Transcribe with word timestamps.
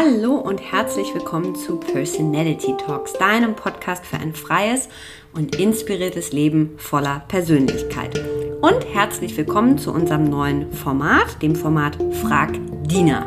Hallo 0.00 0.36
und 0.36 0.58
herzlich 0.58 1.12
willkommen 1.12 1.56
zu 1.56 1.74
Personality 1.74 2.72
Talks, 2.76 3.14
deinem 3.14 3.56
Podcast 3.56 4.06
für 4.06 4.16
ein 4.16 4.32
freies 4.32 4.88
und 5.34 5.56
inspiriertes 5.56 6.30
Leben 6.30 6.74
voller 6.76 7.24
Persönlichkeit. 7.26 8.16
Und 8.60 8.86
herzlich 8.94 9.36
willkommen 9.36 9.76
zu 9.76 9.92
unserem 9.92 10.30
neuen 10.30 10.72
Format, 10.72 11.42
dem 11.42 11.56
Format 11.56 11.98
Frag 12.22 12.52
Dina. 12.84 13.26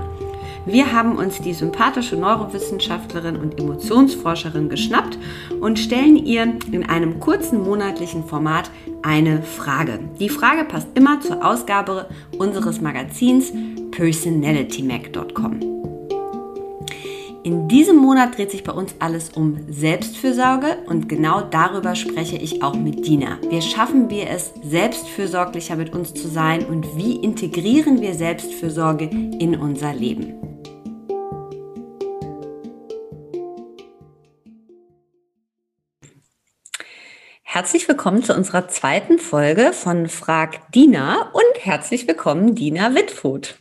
Wir 0.65 0.93
haben 0.93 1.17
uns 1.17 1.41
die 1.41 1.53
sympathische 1.53 2.15
Neurowissenschaftlerin 2.15 3.35
und 3.35 3.59
Emotionsforscherin 3.59 4.69
geschnappt 4.69 5.19
und 5.59 5.77
stellen 5.77 6.15
ihr 6.15 6.53
in 6.71 6.87
einem 6.87 7.19
kurzen 7.19 7.61
monatlichen 7.63 8.23
Format 8.23 8.71
eine 9.01 9.43
Frage. 9.43 9.99
Die 10.21 10.29
Frage 10.29 10.63
passt 10.63 10.87
immer 10.93 11.19
zur 11.19 11.45
Ausgabe 11.45 12.07
unseres 12.37 12.79
Magazins 12.79 13.51
personalitymac.com. 13.91 15.70
In 17.43 17.67
diesem 17.67 17.95
Monat 17.95 18.37
dreht 18.37 18.51
sich 18.51 18.63
bei 18.63 18.71
uns 18.71 18.93
alles 18.99 19.29
um 19.29 19.57
Selbstfürsorge 19.67 20.77
und 20.85 21.09
genau 21.09 21.41
darüber 21.41 21.95
spreche 21.95 22.35
ich 22.35 22.61
auch 22.61 22.75
mit 22.75 23.07
Dina. 23.07 23.39
Wie 23.49 23.63
schaffen 23.63 24.11
wir 24.11 24.29
es, 24.29 24.53
selbstfürsorglicher 24.63 25.75
mit 25.75 25.91
uns 25.91 26.13
zu 26.13 26.27
sein 26.27 26.63
und 26.63 26.95
wie 26.95 27.15
integrieren 27.15 27.99
wir 27.99 28.13
Selbstfürsorge 28.13 29.05
in 29.05 29.59
unser 29.59 29.91
Leben? 29.91 30.35
Herzlich 37.41 37.87
willkommen 37.87 38.23
zu 38.23 38.35
unserer 38.35 38.67
zweiten 38.67 39.17
Folge 39.17 39.73
von 39.73 40.09
Frag 40.09 40.71
Dina 40.73 41.31
und 41.33 41.65
herzlich 41.65 42.07
willkommen 42.07 42.53
Dina 42.53 42.93
Wittfurt. 42.93 43.57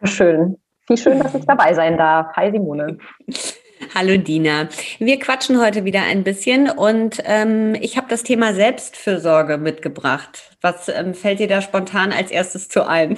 Dankeschön. 0.00 0.61
Wie 0.92 0.98
schön, 0.98 1.20
dass 1.20 1.34
ich 1.34 1.46
dabei 1.46 1.72
sein 1.72 1.96
darf. 1.96 2.36
Hi 2.36 2.50
Simone. 2.50 2.98
Hallo 3.94 4.18
Dina. 4.18 4.68
Wir 4.98 5.18
quatschen 5.18 5.58
heute 5.58 5.86
wieder 5.86 6.02
ein 6.02 6.22
bisschen 6.22 6.68
und 6.68 7.22
ähm, 7.24 7.74
ich 7.76 7.96
habe 7.96 8.08
das 8.10 8.24
Thema 8.24 8.52
Selbstfürsorge 8.52 9.56
mitgebracht. 9.56 10.54
Was 10.60 10.90
ähm, 10.90 11.14
fällt 11.14 11.38
dir 11.38 11.48
da 11.48 11.62
spontan 11.62 12.12
als 12.12 12.30
erstes 12.30 12.68
zu 12.68 12.86
ein? 12.86 13.16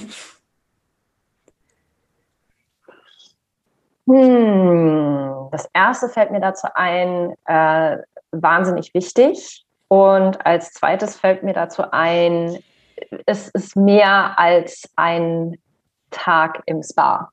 Hm, 4.06 5.48
das 5.50 5.68
erste 5.74 6.08
fällt 6.08 6.30
mir 6.30 6.40
dazu 6.40 6.68
ein, 6.76 7.34
äh, 7.46 7.96
wahnsinnig 8.30 8.94
wichtig. 8.94 9.64
Und 9.88 10.46
als 10.46 10.74
zweites 10.74 11.16
fällt 11.16 11.42
mir 11.42 11.54
dazu 11.54 11.82
ein, 11.90 12.56
es 13.26 13.48
ist 13.48 13.74
mehr 13.74 14.38
als 14.38 14.88
ein 14.94 15.56
Tag 16.14 16.62
im 16.66 16.82
Spa. 16.82 17.30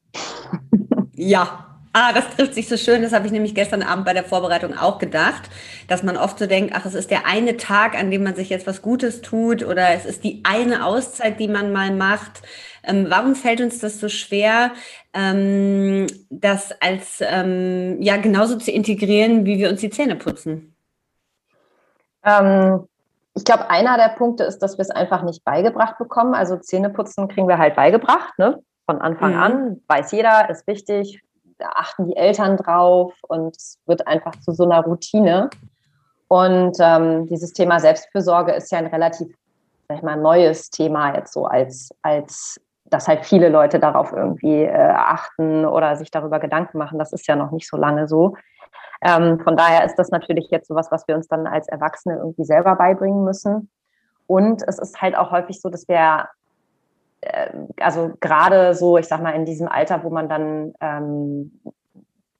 Ja, 1.16 1.72
Ah, 1.94 2.14
das 2.14 2.30
trifft 2.30 2.54
sich 2.54 2.70
so 2.70 2.78
schön. 2.78 3.02
Das 3.02 3.12
habe 3.12 3.26
ich 3.26 3.34
nämlich 3.34 3.54
gestern 3.54 3.84
Abend 3.84 4.06
bei 4.06 4.14
der 4.14 4.24
Vorbereitung 4.24 4.78
auch 4.78 4.98
gedacht, 4.98 5.50
dass 5.90 6.04
man 6.04 6.16
oft 6.16 6.40
so 6.40 6.46
denkt, 6.46 6.74
ach, 6.74 6.86
es 6.86 6.94
ist 6.94 7.12
der 7.12 7.26
eine 7.26 7.58
Tag, 7.58 8.00
an 8.00 8.10
dem 8.10 8.24
man 8.24 8.34
sich 8.34 8.50
jetzt 8.50 8.66
was 8.66 8.82
Gutes 8.82 9.22
tut 9.22 9.66
oder 9.66 9.90
es 9.90 10.06
ist 10.06 10.24
die 10.24 10.42
eine 10.46 10.86
Auszeit, 10.86 11.38
die 11.40 11.50
man 11.50 11.74
mal 11.74 11.92
macht. 11.92 12.44
Ähm, 12.84 13.08
warum 13.10 13.36
fällt 13.36 13.60
uns 13.60 13.80
das 13.80 14.00
so 14.00 14.08
schwer, 14.08 14.72
ähm, 15.14 16.08
das 16.30 16.72
als 16.82 17.20
ähm, 17.20 18.02
ja 18.02 18.16
genauso 18.16 18.56
zu 18.58 18.72
integrieren, 18.72 19.46
wie 19.46 19.58
wir 19.58 19.70
uns 19.70 19.82
die 19.82 19.90
Zähne 19.90 20.16
putzen? 20.16 20.74
Ähm, 22.24 22.88
ich 23.36 23.44
glaube, 23.44 23.70
einer 23.70 23.98
der 23.98 24.16
Punkte 24.18 24.46
ist, 24.46 24.60
dass 24.60 24.78
wir 24.78 24.84
es 24.84 24.92
einfach 24.92 25.24
nicht 25.24 25.44
beigebracht 25.44 25.98
bekommen. 25.98 26.36
Also 26.36 26.56
Zähneputzen 26.56 27.28
kriegen 27.28 27.50
wir 27.50 27.58
halt 27.58 27.76
beigebracht, 27.76 28.40
ne? 28.40 28.64
Von 28.92 29.02
Anfang 29.02 29.34
mhm. 29.34 29.42
an, 29.42 29.82
weiß 29.88 30.12
jeder, 30.12 30.50
ist 30.50 30.68
wichtig, 30.68 31.22
da 31.58 31.70
achten 31.76 32.08
die 32.08 32.16
Eltern 32.16 32.58
drauf 32.58 33.14
und 33.28 33.56
es 33.56 33.80
wird 33.86 34.06
einfach 34.08 34.36
zu 34.42 34.52
so 34.52 34.64
einer 34.64 34.84
Routine. 34.84 35.50
Und 36.28 36.78
ähm, 36.80 37.28
dieses 37.28 37.54
Thema 37.54 37.80
Selbstfürsorge 37.80 38.54
ist 38.54 38.72
ja 38.72 38.80
ein 38.80 38.88
relativ, 38.88 39.34
sag 39.88 39.98
ich 39.98 40.04
mal, 40.04 40.18
neues 40.18 40.70
Thema 40.70 41.16
jetzt 41.16 41.34
so 41.34 41.46
als, 41.46 41.90
als 42.02 42.60
dass 42.86 43.08
halt 43.08 43.26
viele 43.26 43.50
Leute 43.50 43.80
darauf 43.80 44.12
irgendwie 44.12 44.64
äh, 44.64 44.74
achten 44.74 45.66
oder 45.66 45.96
sich 45.96 46.12
darüber 46.12 46.40
Gedanken 46.40 46.78
machen. 46.78 47.00
Das 47.00 47.14
ist 47.14 47.28
ja 47.28 47.36
noch 47.36 47.52
nicht 47.52 47.70
so 47.70 47.78
lange 47.78 48.08
so. 48.08 48.36
Ähm, 49.02 49.40
von 49.40 49.56
daher 49.56 49.86
ist 49.86 49.96
das 49.96 50.10
natürlich 50.10 50.50
jetzt 50.52 50.68
sowas, 50.68 50.92
was 50.92 51.08
wir 51.08 51.16
uns 51.16 51.28
dann 51.28 51.48
als 51.48 51.68
Erwachsene 51.68 52.18
irgendwie 52.18 52.44
selber 52.44 52.76
beibringen 52.76 53.24
müssen. 53.24 53.70
Und 54.28 54.64
es 54.68 54.80
ist 54.80 55.02
halt 55.02 55.16
auch 55.16 55.32
häufig 55.32 55.62
so, 55.62 55.70
dass 55.70 55.88
wir 55.88 56.28
also 57.80 58.12
gerade 58.20 58.74
so, 58.74 58.98
ich 58.98 59.08
sag 59.08 59.22
mal, 59.22 59.36
in 59.36 59.46
diesem 59.46 59.68
Alter, 59.68 60.04
wo 60.04 60.10
man 60.10 60.28
dann 60.30 60.74
ähm, 60.82 61.62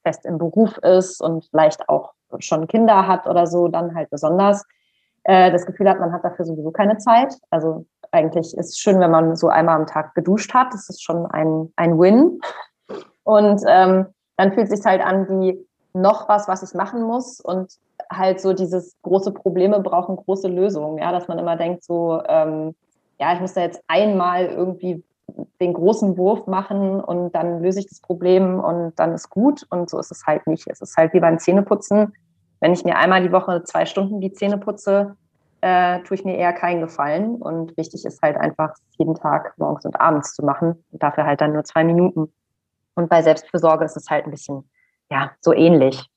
fest 0.04 0.26
im 0.26 0.38
Beruf 0.38 0.78
ist 0.80 1.22
und 1.22 1.46
vielleicht 1.46 1.88
auch 1.90 2.14
schon 2.40 2.68
Kinder 2.68 3.08
hat 3.08 3.28
oder 3.28 3.46
so, 3.46 3.68
dann 3.68 3.94
halt 3.96 4.10
besonders 4.10 4.66
äh, 5.24 5.52
das 5.52 5.66
Gefühl 5.66 5.90
hat, 5.90 6.00
man 6.00 6.14
hat 6.14 6.24
dafür 6.24 6.46
sowieso 6.46 6.72
keine 6.72 6.98
Zeit. 6.98 7.36
Also 7.50 7.86
eigentlich 8.12 8.58
ist 8.58 8.70
es 8.70 8.78
schön, 8.78 9.00
wenn 9.00 9.12
man 9.12 9.36
so 9.36 9.50
einmal 9.50 9.76
am 9.76 9.88
Tag 9.88 10.16
geduscht 10.16 10.54
hat. 10.54 10.74
Das 10.74 10.90
ist 10.90 11.04
schon 11.04 11.26
ein, 11.28 11.72
ein 11.76 12.00
Win. 12.00 12.40
Und 13.24 13.62
ähm, 13.68 14.08
dann 14.38 14.54
fühlt 14.54 14.72
es 14.72 14.80
sich 14.80 14.86
halt 14.86 15.02
an 15.02 15.28
wie 15.30 15.66
noch 15.94 16.28
was, 16.28 16.48
was 16.48 16.64
ich 16.64 16.74
machen 16.74 17.04
muss 17.04 17.40
und 17.42 17.74
halt 18.12 18.40
so 18.40 18.54
dieses 18.54 18.96
große 19.04 19.32
Probleme 19.32 19.80
brauchen 19.80 20.16
große 20.16 20.48
Lösungen. 20.48 20.98
Ja, 20.98 21.12
dass 21.12 21.28
man 21.28 21.38
immer 21.38 21.56
denkt 21.56 21.84
so, 21.84 22.22
ähm, 22.28 22.76
ja, 23.22 23.34
ich 23.34 23.40
muss 23.40 23.54
da 23.54 23.62
jetzt 23.62 23.84
einmal 23.88 24.48
irgendwie 24.48 25.04
den 25.62 25.74
großen 25.74 26.18
Wurf 26.18 26.48
machen 26.48 27.00
und 27.00 27.34
dann 27.34 27.62
löse 27.62 27.80
ich 27.80 27.88
das 27.88 28.02
Problem 28.02 28.60
und 28.60 29.00
dann 29.00 29.14
ist 29.14 29.30
gut. 29.30 29.64
Und 29.70 29.92
so 29.92 30.00
ist 30.00 30.12
es 30.12 30.26
halt 30.26 30.48
nicht. 30.48 30.68
Es 30.68 30.82
ist 30.82 30.98
halt 30.98 31.14
wie 31.14 31.20
beim 31.20 31.38
Zähneputzen. 31.38 32.14
Wenn 32.60 32.74
ich 32.74 32.84
mir 32.84 32.98
einmal 32.98 33.22
die 33.22 33.32
Woche 33.32 33.64
zwei 33.64 33.86
Stunden 33.86 34.22
die 34.22 34.34
Zähne 34.34 34.58
putze, 34.58 35.16
äh, 35.62 36.00
tue 36.02 36.16
ich 36.16 36.26
mir 36.26 36.36
eher 36.36 36.52
keinen 36.52 36.82
Gefallen. 36.82 37.36
Und 37.36 37.78
wichtig 37.78 38.06
ist 38.06 38.22
halt 38.24 38.38
einfach, 38.38 38.74
jeden 38.98 39.14
Tag 39.14 39.54
morgens 39.58 39.86
und 39.86 40.02
abends 40.02 40.34
zu 40.34 40.44
machen. 40.44 40.84
Und 40.92 41.04
dafür 41.04 41.26
halt 41.26 41.42
dann 41.42 41.54
nur 41.54 41.64
zwei 41.64 41.84
Minuten. 41.84 42.34
Und 42.96 43.10
bei 43.10 43.22
Selbstfürsorge 43.22 43.86
ist 43.86 43.98
es 43.98 44.10
halt 44.10 44.26
ein 44.26 44.32
bisschen, 44.32 44.68
ja, 45.12 45.32
so 45.42 45.54
ähnlich. 45.54 46.10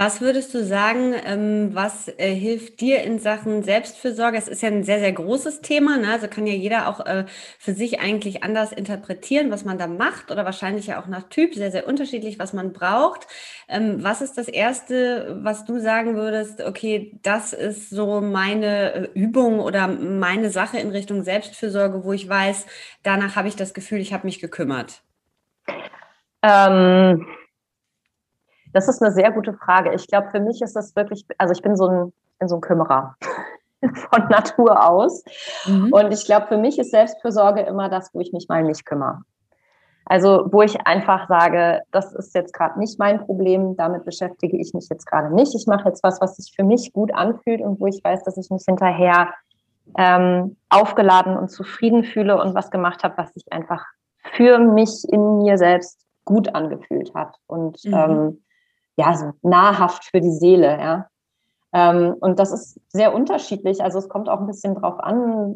Was 0.00 0.22
würdest 0.22 0.54
du 0.54 0.64
sagen, 0.64 1.14
ähm, 1.26 1.74
was 1.74 2.08
äh, 2.08 2.34
hilft 2.34 2.80
dir 2.80 3.02
in 3.02 3.18
Sachen 3.18 3.62
Selbstfürsorge? 3.62 4.38
Es 4.38 4.48
ist 4.48 4.62
ja 4.62 4.70
ein 4.70 4.82
sehr, 4.82 4.98
sehr 4.98 5.12
großes 5.12 5.60
Thema. 5.60 5.98
Ne? 5.98 6.10
Also 6.10 6.26
kann 6.26 6.46
ja 6.46 6.54
jeder 6.54 6.88
auch 6.88 7.04
äh, 7.04 7.26
für 7.58 7.74
sich 7.74 8.00
eigentlich 8.00 8.42
anders 8.42 8.72
interpretieren, 8.72 9.50
was 9.50 9.66
man 9.66 9.76
da 9.76 9.86
macht 9.86 10.30
oder 10.30 10.46
wahrscheinlich 10.46 10.86
ja 10.86 11.02
auch 11.02 11.06
nach 11.06 11.24
Typ 11.24 11.54
sehr, 11.54 11.70
sehr 11.70 11.86
unterschiedlich, 11.86 12.38
was 12.38 12.54
man 12.54 12.72
braucht. 12.72 13.26
Ähm, 13.68 14.02
was 14.02 14.22
ist 14.22 14.38
das 14.38 14.48
Erste, 14.48 15.38
was 15.42 15.66
du 15.66 15.78
sagen 15.78 16.16
würdest, 16.16 16.62
okay, 16.62 17.18
das 17.20 17.52
ist 17.52 17.90
so 17.90 18.22
meine 18.22 18.94
äh, 18.94 19.08
Übung 19.12 19.60
oder 19.60 19.86
meine 19.86 20.48
Sache 20.48 20.78
in 20.78 20.88
Richtung 20.88 21.24
Selbstfürsorge, 21.24 22.04
wo 22.04 22.14
ich 22.14 22.26
weiß, 22.26 22.64
danach 23.02 23.36
habe 23.36 23.48
ich 23.48 23.56
das 23.56 23.74
Gefühl, 23.74 23.98
ich 23.98 24.14
habe 24.14 24.26
mich 24.26 24.40
gekümmert? 24.40 25.02
Ähm 26.42 27.26
das 28.72 28.88
ist 28.88 29.02
eine 29.02 29.12
sehr 29.12 29.32
gute 29.32 29.54
Frage. 29.54 29.94
Ich 29.94 30.06
glaube, 30.06 30.30
für 30.30 30.40
mich 30.40 30.62
ist 30.62 30.76
das 30.76 30.94
wirklich, 30.96 31.26
also 31.38 31.52
ich 31.52 31.62
bin 31.62 31.76
so 31.76 31.86
ein, 31.86 32.12
bin 32.38 32.48
so 32.48 32.56
ein 32.56 32.60
Kümmerer 32.60 33.16
von 34.10 34.28
Natur 34.28 34.88
aus. 34.88 35.22
Mhm. 35.66 35.92
Und 35.92 36.12
ich 36.12 36.24
glaube, 36.24 36.46
für 36.46 36.58
mich 36.58 36.78
ist 36.78 36.90
Selbstfürsorge 36.90 37.62
immer 37.62 37.88
das, 37.88 38.10
wo 38.14 38.20
ich 38.20 38.32
mich 38.32 38.48
mal 38.48 38.62
nicht 38.62 38.84
kümmere. 38.84 39.22
Also 40.06 40.48
wo 40.50 40.62
ich 40.62 40.86
einfach 40.86 41.28
sage, 41.28 41.82
das 41.92 42.12
ist 42.12 42.34
jetzt 42.34 42.52
gerade 42.52 42.78
nicht 42.80 42.98
mein 42.98 43.24
Problem, 43.24 43.76
damit 43.76 44.04
beschäftige 44.04 44.56
ich 44.56 44.74
mich 44.74 44.88
jetzt 44.90 45.06
gerade 45.06 45.32
nicht. 45.32 45.54
Ich 45.54 45.66
mache 45.66 45.88
jetzt 45.88 46.02
was, 46.02 46.20
was 46.20 46.36
sich 46.36 46.52
für 46.54 46.64
mich 46.64 46.92
gut 46.92 47.14
anfühlt 47.14 47.60
und 47.60 47.78
wo 47.80 47.86
ich 47.86 48.02
weiß, 48.02 48.24
dass 48.24 48.36
ich 48.36 48.50
mich 48.50 48.64
hinterher 48.66 49.32
ähm, 49.96 50.56
aufgeladen 50.68 51.36
und 51.36 51.50
zufrieden 51.50 52.02
fühle 52.02 52.40
und 52.40 52.54
was 52.54 52.70
gemacht 52.72 53.04
habe, 53.04 53.18
was 53.18 53.32
sich 53.34 53.44
einfach 53.52 53.84
für 54.34 54.58
mich 54.58 55.04
in 55.08 55.38
mir 55.38 55.58
selbst 55.58 56.04
gut 56.24 56.54
angefühlt 56.54 57.14
hat. 57.14 57.36
Und 57.46 57.78
mhm. 57.84 57.94
ähm, 57.94 58.42
ja, 59.00 59.16
so 59.16 59.32
nahrhaft 59.42 60.04
für 60.04 60.20
die 60.20 60.30
Seele, 60.30 60.78
ja. 60.78 61.06
Ähm, 61.72 62.14
und 62.20 62.38
das 62.38 62.52
ist 62.52 62.80
sehr 62.88 63.14
unterschiedlich. 63.14 63.82
Also 63.82 63.98
es 63.98 64.08
kommt 64.08 64.28
auch 64.28 64.40
ein 64.40 64.46
bisschen 64.46 64.74
drauf 64.74 64.98
an, 65.00 65.54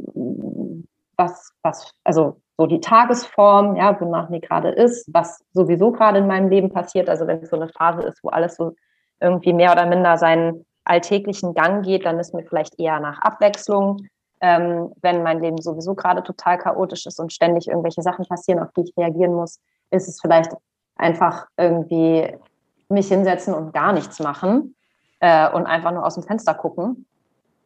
was, 1.17 1.53
was, 1.63 1.93
also 2.05 2.41
so 2.57 2.67
die 2.67 2.81
Tagesform, 2.81 3.77
ja, 3.77 4.01
wonach 4.01 4.29
mir 4.31 4.41
gerade 4.41 4.71
ist, 4.71 5.13
was 5.13 5.45
sowieso 5.53 5.93
gerade 5.93 6.19
in 6.19 6.27
meinem 6.27 6.49
Leben 6.49 6.71
passiert. 6.71 7.09
Also 7.09 7.27
wenn 7.27 7.43
es 7.43 7.51
so 7.51 7.57
eine 7.57 7.69
Phase 7.69 8.03
ist, 8.03 8.23
wo 8.23 8.29
alles 8.29 8.57
so 8.57 8.75
irgendwie 9.21 9.53
mehr 9.53 9.73
oder 9.73 9.87
minder 9.87 10.17
seinen 10.17 10.65
alltäglichen 10.85 11.55
Gang 11.55 11.85
geht, 11.85 12.07
dann 12.07 12.19
ist 12.19 12.33
mir 12.33 12.45
vielleicht 12.45 12.79
eher 12.79 13.01
nach 13.01 13.21
Abwechslung. 13.21 14.07
Ähm, 14.41 14.93
wenn 15.03 15.23
mein 15.23 15.41
Leben 15.41 15.61
sowieso 15.61 15.95
gerade 15.95 16.23
total 16.23 16.59
chaotisch 16.59 17.07
ist 17.07 17.19
und 17.19 17.33
ständig 17.33 17.69
irgendwelche 17.69 18.03
Sachen 18.03 18.25
passieren, 18.27 18.61
auf 18.61 18.71
die 18.77 18.83
ich 18.83 18.97
reagieren 18.97 19.35
muss, 19.35 19.59
ist 19.91 20.09
es 20.09 20.21
vielleicht 20.21 20.53
einfach 20.97 21.47
irgendwie 21.57 22.37
mich 22.89 23.09
hinsetzen 23.09 23.55
und 23.55 23.73
gar 23.73 23.93
nichts 23.93 24.21
machen 24.21 24.75
äh, 25.21 25.51
und 25.51 25.67
einfach 25.67 25.93
nur 25.93 26.05
aus 26.05 26.15
dem 26.15 26.23
Fenster 26.23 26.55
gucken 26.55 27.07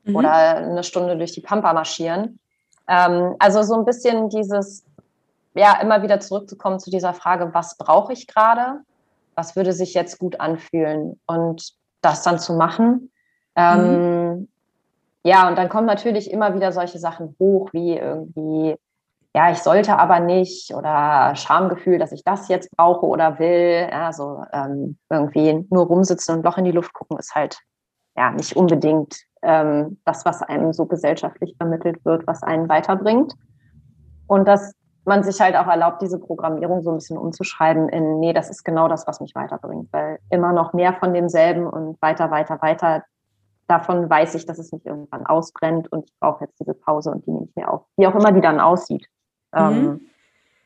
mhm. 0.05 0.17
oder 0.17 0.33
eine 0.57 0.85
Stunde 0.85 1.17
durch 1.17 1.33
die 1.33 1.41
Pampa 1.41 1.73
marschieren. 1.73 2.39
Ähm, 2.87 3.37
also 3.39 3.63
so 3.63 3.75
ein 3.75 3.85
bisschen 3.85 4.29
dieses, 4.29 4.85
ja, 5.55 5.81
immer 5.81 6.03
wieder 6.03 6.21
zurückzukommen 6.21 6.81
zu 6.81 6.91
dieser 6.91 7.15
Frage, 7.15 7.51
was 7.53 7.77
brauche 7.77 8.13
ich 8.13 8.27
gerade? 8.27 8.81
Was 9.35 9.57
würde 9.57 9.73
sich 9.73 9.95
jetzt 9.95 10.19
gut 10.19 10.41
anfühlen? 10.41 11.21
Und 11.27 11.75
das 12.01 12.23
dann 12.23 12.39
zu 12.39 12.55
machen. 12.55 13.11
Ähm, 13.57 14.31
mhm. 14.31 14.49
Ja, 15.25 15.49
und 15.49 15.59
dann 15.59 15.69
kommen 15.69 15.87
natürlich 15.87 16.31
immer 16.31 16.55
wieder 16.55 16.73
solche 16.73 16.99
Sachen 16.99 17.35
hoch, 17.39 17.71
wie 17.73 17.97
irgendwie, 17.97 18.77
ja, 19.39 19.53
ich 19.53 19.59
sollte 19.59 19.97
aber 19.97 20.19
nicht 20.19 20.75
oder 20.75 21.37
Schamgefühl, 21.37 22.01
dass 22.01 22.11
ich 22.11 22.25
das 22.25 22.49
jetzt 22.49 22.73
brauche 22.77 23.07
oder 23.07 23.39
will. 23.39 23.89
Also 23.93 24.43
ähm, 24.53 24.99
irgendwie 25.09 25.65
nur 25.71 25.87
rumsitzen 25.87 26.35
und 26.35 26.45
Loch 26.45 26.59
in 26.59 26.65
die 26.65 26.73
Luft 26.73 26.93
gucken 26.93 27.17
ist 27.19 27.37
halt 27.37 27.57
ja 28.17 28.33
nicht 28.33 28.57
unbedingt 28.57 29.17
ähm, 29.43 30.01
das, 30.05 30.25
was 30.25 30.43
einem 30.43 30.73
so 30.73 30.87
gesellschaftlich 30.87 31.55
vermittelt 31.57 32.05
wird, 32.05 32.27
was 32.27 32.43
einen 32.43 32.69
weiterbringt. 32.69 33.33
Und 34.27 34.49
dass 34.49 34.73
man 35.05 35.23
sich 35.23 35.41
halt 35.41 35.55
auch 35.55 35.69
erlaubt, 35.69 36.03
diese 36.03 36.19
Programmierung 36.19 36.83
so 36.83 36.91
ein 36.91 36.97
bisschen 36.97 37.17
umzuschreiben 37.17 37.89
in, 37.91 38.19
nee, 38.19 38.33
das 38.33 38.51
ist 38.51 38.65
genau 38.65 38.89
das, 38.89 39.07
was 39.07 39.21
mich 39.21 39.37
weiterbringt, 39.37 39.87
weil 39.93 40.19
immer 40.31 40.53
noch 40.53 40.73
mehr 40.73 40.95
von 40.95 41.15
demselben 41.15 41.69
und 41.69 42.03
weiter, 42.03 42.33
weiter, 42.33 42.61
weiter, 42.61 43.05
davon 43.69 44.11
weiß 44.11 44.35
ich, 44.35 44.47
dass 44.47 44.59
es 44.59 44.73
mich 44.73 44.85
irgendwann 44.85 45.27
ausbrennt 45.27 45.93
und 45.93 46.07
ich 46.07 46.19
brauche 46.19 46.45
jetzt 46.45 46.59
diese 46.59 46.75
Pause 46.75 47.13
und 47.13 47.25
die 47.25 47.31
nehme 47.31 47.47
ich 47.47 47.55
mir 47.55 47.71
auf, 47.71 47.83
wie 47.97 48.09
auch 48.09 48.17
immer 48.17 48.33
die 48.33 48.41
dann 48.41 48.59
aussieht. 48.59 49.07
Mhm. 49.53 49.61
Ähm, 49.61 50.01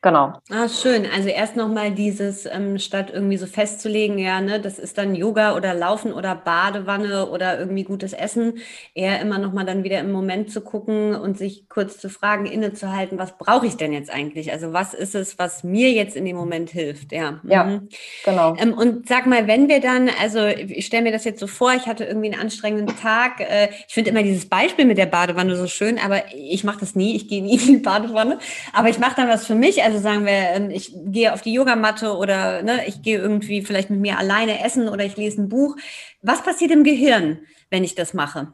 Genau. 0.03 0.33
Ah, 0.51 0.67
schön. 0.67 1.07
Also 1.15 1.29
erst 1.29 1.55
nochmal 1.55 1.91
dieses, 1.91 2.45
ähm, 2.45 2.77
statt 2.77 3.09
irgendwie 3.13 3.37
so 3.37 3.45
festzulegen, 3.45 4.17
ja, 4.17 4.41
ne, 4.41 4.59
das 4.59 4.77
ist 4.77 4.97
dann 4.97 5.15
Yoga 5.15 5.55
oder 5.55 5.73
Laufen 5.73 6.11
oder 6.11 6.35
Badewanne 6.35 7.29
oder 7.29 7.57
irgendwie 7.57 7.85
gutes 7.85 8.11
Essen, 8.11 8.55
eher 8.93 9.21
immer 9.21 9.37
nochmal 9.37 9.65
dann 9.65 9.85
wieder 9.85 10.01
im 10.01 10.11
Moment 10.11 10.51
zu 10.51 10.59
gucken 10.59 11.15
und 11.15 11.37
sich 11.37 11.69
kurz 11.69 11.99
zu 11.99 12.09
fragen, 12.09 12.45
innezuhalten, 12.45 13.17
was 13.17 13.37
brauche 13.37 13.65
ich 13.65 13.77
denn 13.77 13.93
jetzt 13.93 14.13
eigentlich? 14.13 14.51
Also 14.51 14.73
was 14.73 14.93
ist 14.93 15.15
es, 15.15 15.39
was 15.39 15.63
mir 15.63 15.89
jetzt 15.91 16.17
in 16.17 16.25
dem 16.25 16.35
Moment 16.35 16.69
hilft? 16.69 17.13
Ja, 17.13 17.39
ja 17.47 17.63
mhm. 17.63 17.87
genau. 18.25 18.57
Ähm, 18.57 18.73
und 18.73 19.07
sag 19.07 19.25
mal, 19.25 19.47
wenn 19.47 19.69
wir 19.69 19.79
dann, 19.79 20.09
also 20.21 20.45
ich 20.45 20.85
stelle 20.85 21.03
mir 21.03 21.13
das 21.13 21.23
jetzt 21.23 21.39
so 21.39 21.47
vor, 21.47 21.71
ich 21.77 21.87
hatte 21.87 22.03
irgendwie 22.03 22.29
einen 22.29 22.41
anstrengenden 22.41 22.97
Tag. 22.97 23.39
Äh, 23.39 23.69
ich 23.87 23.93
finde 23.93 24.09
immer 24.09 24.23
dieses 24.23 24.49
Beispiel 24.49 24.83
mit 24.83 24.97
der 24.97 25.05
Badewanne 25.05 25.55
so 25.55 25.67
schön, 25.67 25.97
aber 25.97 26.23
ich 26.35 26.65
mache 26.65 26.81
das 26.81 26.93
nie, 26.93 27.15
ich 27.15 27.29
gehe 27.29 27.41
nie 27.41 27.55
in 27.57 27.67
die 27.67 27.77
Badewanne, 27.77 28.39
aber 28.73 28.89
ich 28.89 28.99
mache 28.99 29.15
dann 29.15 29.29
was 29.29 29.47
für 29.47 29.55
mich. 29.55 29.81
Also 29.81 29.92
also 29.93 30.03
sagen 30.03 30.25
wir, 30.25 30.33
ähm, 30.33 30.69
ich 30.71 30.95
gehe 31.05 31.33
auf 31.33 31.41
die 31.41 31.53
Yogamatte 31.53 32.17
oder 32.17 32.63
ne, 32.63 32.85
ich 32.87 33.01
gehe 33.01 33.19
irgendwie 33.19 33.61
vielleicht 33.61 33.89
mit 33.89 33.99
mir 33.99 34.17
alleine 34.17 34.63
essen 34.63 34.89
oder 34.89 35.05
ich 35.05 35.17
lese 35.17 35.41
ein 35.41 35.49
Buch. 35.49 35.75
Was 36.21 36.43
passiert 36.43 36.71
im 36.71 36.83
Gehirn, 36.83 37.39
wenn 37.69 37.83
ich 37.83 37.95
das 37.95 38.13
mache? 38.13 38.53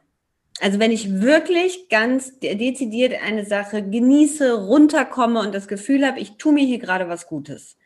Also 0.62 0.80
wenn 0.80 0.92
ich 0.92 1.22
wirklich 1.22 1.88
ganz 1.88 2.38
dezidiert 2.40 3.14
eine 3.26 3.46
Sache 3.46 3.82
genieße, 3.82 4.66
runterkomme 4.66 5.40
und 5.40 5.56
das 5.56 5.70
Gefühl 5.70 6.06
habe, 6.06 6.20
ich 6.20 6.38
tue 6.38 6.52
mir 6.52 6.66
hier 6.66 6.80
gerade 6.80 7.08
was 7.08 7.28
Gutes. 7.28 7.78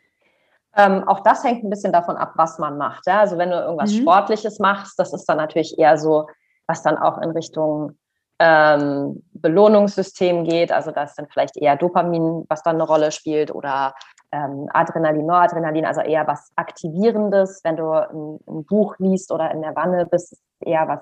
Ähm, 0.76 1.06
auch 1.06 1.20
das 1.20 1.44
hängt 1.44 1.62
ein 1.62 1.70
bisschen 1.70 1.92
davon 1.92 2.16
ab, 2.16 2.32
was 2.34 2.58
man 2.58 2.76
macht. 2.76 3.06
Ja? 3.06 3.20
Also 3.20 3.38
wenn 3.38 3.50
du 3.50 3.56
irgendwas 3.56 3.92
mhm. 3.92 4.00
Sportliches 4.00 4.58
machst, 4.58 4.98
das 4.98 5.12
ist 5.12 5.26
dann 5.26 5.36
natürlich 5.36 5.78
eher 5.78 5.96
so, 5.98 6.26
was 6.66 6.82
dann 6.82 6.98
auch 6.98 7.18
in 7.18 7.30
Richtung 7.30 7.96
ähm, 8.38 9.22
Belohnungssystem 9.34 10.44
geht. 10.44 10.72
Also 10.72 10.90
da 10.90 11.04
ist 11.04 11.16
dann 11.16 11.28
vielleicht 11.28 11.56
eher 11.56 11.76
Dopamin, 11.76 12.44
was 12.48 12.62
dann 12.62 12.76
eine 12.76 12.84
Rolle 12.84 13.12
spielt 13.12 13.54
oder 13.54 13.94
ähm, 14.32 14.68
Adrenalin, 14.72 15.26
Noradrenalin, 15.26 15.86
also 15.86 16.00
eher 16.00 16.26
was 16.26 16.50
Aktivierendes. 16.56 17.60
Wenn 17.62 17.76
du 17.76 17.90
ein, 17.92 18.40
ein, 18.48 18.64
Buch 18.64 18.96
liest 18.98 19.30
oder 19.30 19.50
in 19.52 19.62
der 19.62 19.76
Wanne 19.76 20.06
bist, 20.06 20.32
ist 20.32 20.42
eher 20.60 20.88
was, 20.88 21.00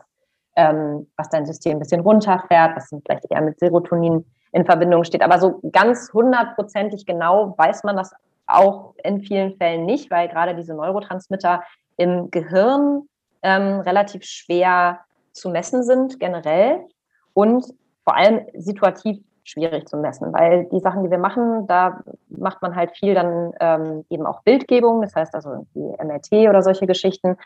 ähm, 0.56 1.06
was 1.16 1.30
dein 1.30 1.46
System 1.46 1.76
ein 1.76 1.78
bisschen 1.78 2.00
runterfährt, 2.00 2.76
was 2.76 2.90
dann 2.90 3.02
vielleicht 3.02 3.30
eher 3.30 3.40
mit 3.40 3.58
Serotonin 3.58 4.24
in 4.52 4.66
Verbindung 4.66 5.04
steht. 5.04 5.22
Aber 5.22 5.38
so 5.38 5.60
ganz 5.72 6.12
hundertprozentig 6.12 7.06
genau 7.06 7.54
weiß 7.56 7.84
man 7.84 7.96
das 7.96 8.12
auch 8.46 8.94
in 9.02 9.22
vielen 9.22 9.56
Fällen 9.56 9.86
nicht, 9.86 10.10
weil 10.10 10.28
gerade 10.28 10.54
diese 10.54 10.74
Neurotransmitter 10.74 11.62
im 11.96 12.30
Gehirn 12.30 13.08
ähm, 13.42 13.80
relativ 13.80 14.24
schwer 14.24 15.00
zu 15.32 15.48
messen 15.48 15.82
sind 15.82 16.20
generell 16.20 16.84
und 17.34 17.64
vor 18.04 18.16
allem 18.16 18.46
situativ 18.54 19.18
schwierig 19.44 19.88
zu 19.88 19.96
messen, 19.96 20.32
weil 20.32 20.66
die 20.66 20.78
Sachen, 20.78 21.02
die 21.02 21.10
wir 21.10 21.18
machen, 21.18 21.66
da 21.66 22.00
macht 22.28 22.62
man 22.62 22.76
halt 22.76 22.92
viel 22.92 23.14
dann 23.14 23.52
ähm, 23.60 24.04
eben 24.08 24.24
auch 24.24 24.42
Bildgebung, 24.42 25.02
das 25.02 25.14
heißt 25.16 25.34
also 25.34 25.66
die 25.74 26.04
MRT 26.04 26.48
oder 26.48 26.62
solche 26.62 26.86
Geschichten, 26.86 27.36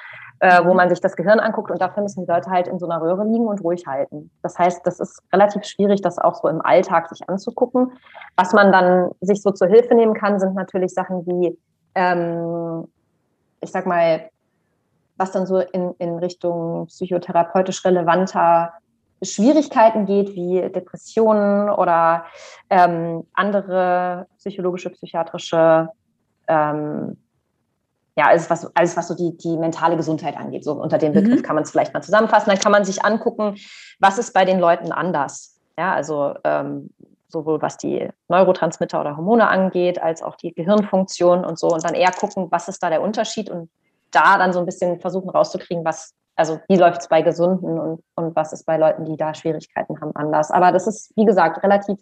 äh, 0.41 0.63
wo 0.65 0.71
mhm. 0.71 0.77
man 0.77 0.91
sich 0.91 1.01
das 1.01 1.17
Gehirn 1.17 1.41
anguckt 1.41 1.71
und 1.71 1.81
dafür 1.81 2.03
müssen 2.03 2.25
die 2.25 2.31
Leute 2.31 2.51
halt 2.51 2.69
in 2.69 2.79
so 2.79 2.87
einer 2.87 3.01
Röhre 3.01 3.25
liegen 3.25 3.47
und 3.47 3.63
ruhig 3.65 3.87
halten. 3.87 4.31
Das 4.43 4.59
heißt, 4.59 4.87
das 4.87 5.01
ist 5.01 5.23
relativ 5.33 5.65
schwierig, 5.65 6.03
das 6.03 6.19
auch 6.19 6.35
so 6.35 6.49
im 6.49 6.61
Alltag 6.61 7.09
sich 7.09 7.27
anzugucken. 7.29 7.93
Was 8.37 8.53
man 8.53 8.73
dann 8.73 9.11
sich 9.23 9.41
so 9.41 9.51
zur 9.51 9.69
Hilfe 9.69 9.95
nehmen 9.95 10.15
kann, 10.15 10.39
sind 10.39 10.55
natürlich 10.55 10.93
Sachen 10.93 11.27
wie, 11.27 11.59
ähm, 11.95 12.87
ich 13.63 13.71
sag 13.71 13.87
mal, 13.87 14.29
was 15.17 15.33
dann 15.33 15.47
so 15.47 15.61
in, 15.61 15.95
in 15.99 16.19
Richtung 16.19 16.87
psychotherapeutisch 16.89 17.83
relevanter 17.87 18.75
Schwierigkeiten 19.23 20.07
geht, 20.07 20.35
wie 20.35 20.61
Depressionen 20.71 21.71
oder 21.71 22.27
ähm, 22.71 23.25
andere 23.33 24.27
psychologische, 24.39 24.91
psychiatrische, 24.91 25.89
ähm, 26.49 27.17
ja, 28.19 28.27
alles 28.27 28.49
was, 28.49 28.75
alles, 28.75 28.97
was 28.97 29.09
so 29.09 29.15
die, 29.15 29.37
die 29.37 29.57
mentale 29.57 29.97
Gesundheit 29.97 30.37
angeht. 30.37 30.65
So 30.65 30.73
unter 30.73 30.99
dem 30.99 31.13
Begriff 31.13 31.41
mhm. 31.41 31.43
kann 31.43 31.55
man 31.55 31.65
es 31.65 31.71
vielleicht 31.71 31.93
mal 31.93 32.03
zusammenfassen. 32.03 32.51
Dann 32.51 32.59
kann 32.59 32.73
man 32.73 32.85
sich 32.85 33.05
angucken, 33.05 33.57
was 34.01 34.19
ist 34.19 34.33
bei 34.33 34.45
den 34.45 34.59
Leuten 34.59 34.93
anders. 34.93 35.61
Ja, 35.79 35.95
also 35.95 36.35
ähm, 36.45 36.91
sowohl 37.29 37.61
was 37.61 37.77
die 37.77 38.09
Neurotransmitter 38.29 39.01
oder 39.01 39.17
Hormone 39.17 39.49
angeht, 39.49 40.01
als 40.01 40.23
auch 40.23 40.37
die 40.37 40.55
Gehirnfunktion 40.55 41.45
und 41.45 41.59
so. 41.59 41.69
Und 41.69 41.85
dann 41.85 41.95
eher 41.95 42.13
gucken, 42.13 42.49
was 42.51 42.69
ist 42.69 42.83
da 42.83 42.89
der 42.89 43.03
Unterschied 43.03 43.51
und 43.51 43.71
da 44.11 44.39
dann 44.39 44.53
so 44.53 44.61
ein 44.61 44.67
bisschen 44.67 45.01
versuchen 45.01 45.29
rauszukriegen, 45.29 45.85
was, 45.85 46.15
also 46.37 46.61
wie 46.69 46.77
läuft 46.77 47.01
es 47.01 47.09
bei 47.09 47.23
Gesunden 47.23 47.79
und, 47.79 48.03
und 48.15 48.37
was 48.37 48.53
ist 48.53 48.65
bei 48.67 48.77
Leuten, 48.77 49.05
die 49.07 49.17
da 49.17 49.35
Schwierigkeiten 49.35 50.01
haben, 50.01 50.15
anders. 50.15 50.51
Aber 50.51 50.71
das 50.71 50.87
ist, 50.87 51.13
wie 51.17 51.25
gesagt, 51.25 51.63
relativ 51.63 51.99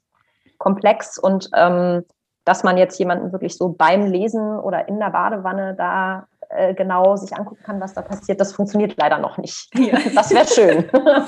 komplex 0.59 1.19
und 1.19 1.49
ähm, 1.55 2.05
dass 2.45 2.63
man 2.63 2.77
jetzt 2.77 2.99
jemanden 2.99 3.33
wirklich 3.33 3.57
so 3.57 3.71
beim 3.71 4.07
Lesen 4.07 4.59
oder 4.59 4.87
in 4.89 4.99
der 4.99 5.11
Badewanne 5.11 5.75
da 5.77 6.27
äh, 6.51 6.75
genau 6.75 7.17
sich 7.17 7.35
angucken 7.35 7.63
kann, 7.65 7.81
was 7.81 7.95
da 7.95 8.03
passiert, 8.03 8.41
das 8.41 8.53
funktioniert 8.53 8.97
leider 8.99 9.19
noch 9.19 9.39
nicht. 9.39 9.69
Ja. 9.79 9.99
Das 10.15 10.31
wäre 10.31 10.47
schön. 10.47 10.91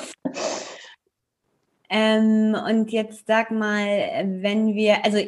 ähm, 1.91 2.56
und 2.69 2.91
jetzt 2.91 3.26
sag 3.26 3.50
mal, 3.50 3.87
wenn 4.25 4.75
wir, 4.75 5.05
also 5.05 5.19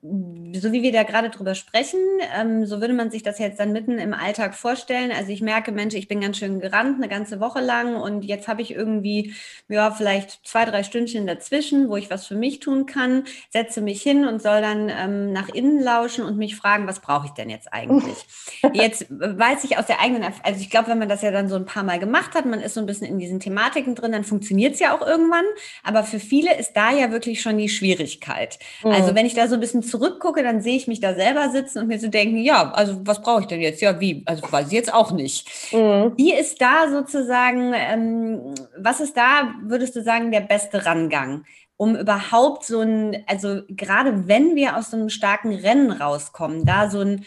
so 0.00 0.70
wie 0.70 0.82
wir 0.82 0.92
da 0.92 1.02
gerade 1.02 1.28
drüber 1.28 1.56
sprechen, 1.56 1.98
ähm, 2.38 2.66
so 2.66 2.80
würde 2.80 2.94
man 2.94 3.10
sich 3.10 3.24
das 3.24 3.40
jetzt 3.40 3.58
dann 3.58 3.72
mitten 3.72 3.98
im 3.98 4.14
Alltag 4.14 4.54
vorstellen. 4.54 5.10
Also 5.10 5.32
ich 5.32 5.42
merke, 5.42 5.72
Mensch, 5.72 5.94
ich 5.94 6.06
bin 6.06 6.20
ganz 6.20 6.38
schön 6.38 6.60
gerannt 6.60 6.98
eine 6.98 7.08
ganze 7.08 7.40
Woche 7.40 7.60
lang 7.60 7.96
und 7.96 8.22
jetzt 8.22 8.46
habe 8.46 8.62
ich 8.62 8.70
irgendwie, 8.70 9.34
ja, 9.68 9.90
vielleicht 9.90 10.46
zwei, 10.46 10.64
drei 10.64 10.84
Stündchen 10.84 11.26
dazwischen, 11.26 11.88
wo 11.88 11.96
ich 11.96 12.10
was 12.10 12.28
für 12.28 12.36
mich 12.36 12.60
tun 12.60 12.86
kann, 12.86 13.24
setze 13.50 13.80
mich 13.80 14.00
hin 14.00 14.24
und 14.24 14.40
soll 14.40 14.60
dann 14.60 14.88
ähm, 14.88 15.32
nach 15.32 15.48
innen 15.48 15.82
lauschen 15.82 16.24
und 16.24 16.38
mich 16.38 16.54
fragen, 16.54 16.86
was 16.86 17.00
brauche 17.00 17.26
ich 17.26 17.32
denn 17.32 17.50
jetzt 17.50 17.72
eigentlich? 17.72 18.24
jetzt 18.74 19.06
weiß 19.10 19.64
ich 19.64 19.78
aus 19.78 19.86
der 19.86 20.00
eigenen, 20.00 20.22
also 20.44 20.60
ich 20.60 20.70
glaube, 20.70 20.90
wenn 20.90 21.00
man 21.00 21.08
das 21.08 21.22
ja 21.22 21.32
dann 21.32 21.48
so 21.48 21.56
ein 21.56 21.66
paar 21.66 21.82
Mal 21.82 21.98
gemacht 21.98 22.36
hat, 22.36 22.46
man 22.46 22.60
ist 22.60 22.74
so 22.74 22.80
ein 22.80 22.86
bisschen 22.86 23.08
in 23.08 23.18
diesen 23.18 23.40
Thematiken 23.40 23.96
drin, 23.96 24.12
dann 24.12 24.22
funktioniert 24.22 24.74
es 24.74 24.80
ja 24.80 24.96
auch 24.96 25.04
irgendwann. 25.04 25.44
Aber 25.82 26.04
für 26.04 26.20
viele 26.20 26.56
ist 26.56 26.74
da 26.74 26.92
ja 26.92 27.10
wirklich 27.10 27.40
schon 27.40 27.58
die 27.58 27.68
Schwierigkeit. 27.68 28.60
Mhm. 28.84 28.92
Also 28.92 29.16
wenn 29.16 29.26
ich 29.26 29.34
da 29.34 29.48
so 29.48 29.54
ein 29.54 29.60
bisschen 29.60 29.82
zurückgucke, 29.88 30.42
dann 30.42 30.60
sehe 30.60 30.76
ich 30.76 30.86
mich 30.86 31.00
da 31.00 31.14
selber 31.14 31.50
sitzen 31.50 31.80
und 31.80 31.88
mir 31.88 31.98
so 31.98 32.08
denken, 32.08 32.38
ja, 32.38 32.70
also 32.72 33.00
was 33.04 33.22
brauche 33.22 33.42
ich 33.42 33.46
denn 33.46 33.60
jetzt? 33.60 33.80
Ja, 33.80 34.00
wie? 34.00 34.22
Also 34.26 34.50
weiß 34.50 34.68
ich 34.68 34.72
jetzt 34.72 34.92
auch 34.92 35.10
nicht. 35.12 35.48
Mhm. 35.72 36.12
Wie 36.16 36.34
ist 36.34 36.60
da 36.60 36.88
sozusagen, 36.90 37.72
ähm, 37.74 38.54
was 38.76 39.00
ist 39.00 39.16
da, 39.16 39.54
würdest 39.62 39.96
du 39.96 40.02
sagen, 40.02 40.30
der 40.30 40.40
beste 40.40 40.84
Rangang? 40.84 41.44
um 41.80 41.94
überhaupt 41.94 42.64
so 42.64 42.80
ein, 42.80 43.24
also 43.28 43.62
gerade 43.68 44.26
wenn 44.26 44.56
wir 44.56 44.76
aus 44.76 44.90
so 44.90 44.96
einem 44.96 45.08
starken 45.10 45.54
Rennen 45.54 45.92
rauskommen, 45.92 46.66
da 46.66 46.90
so 46.90 47.00
ein 47.00 47.24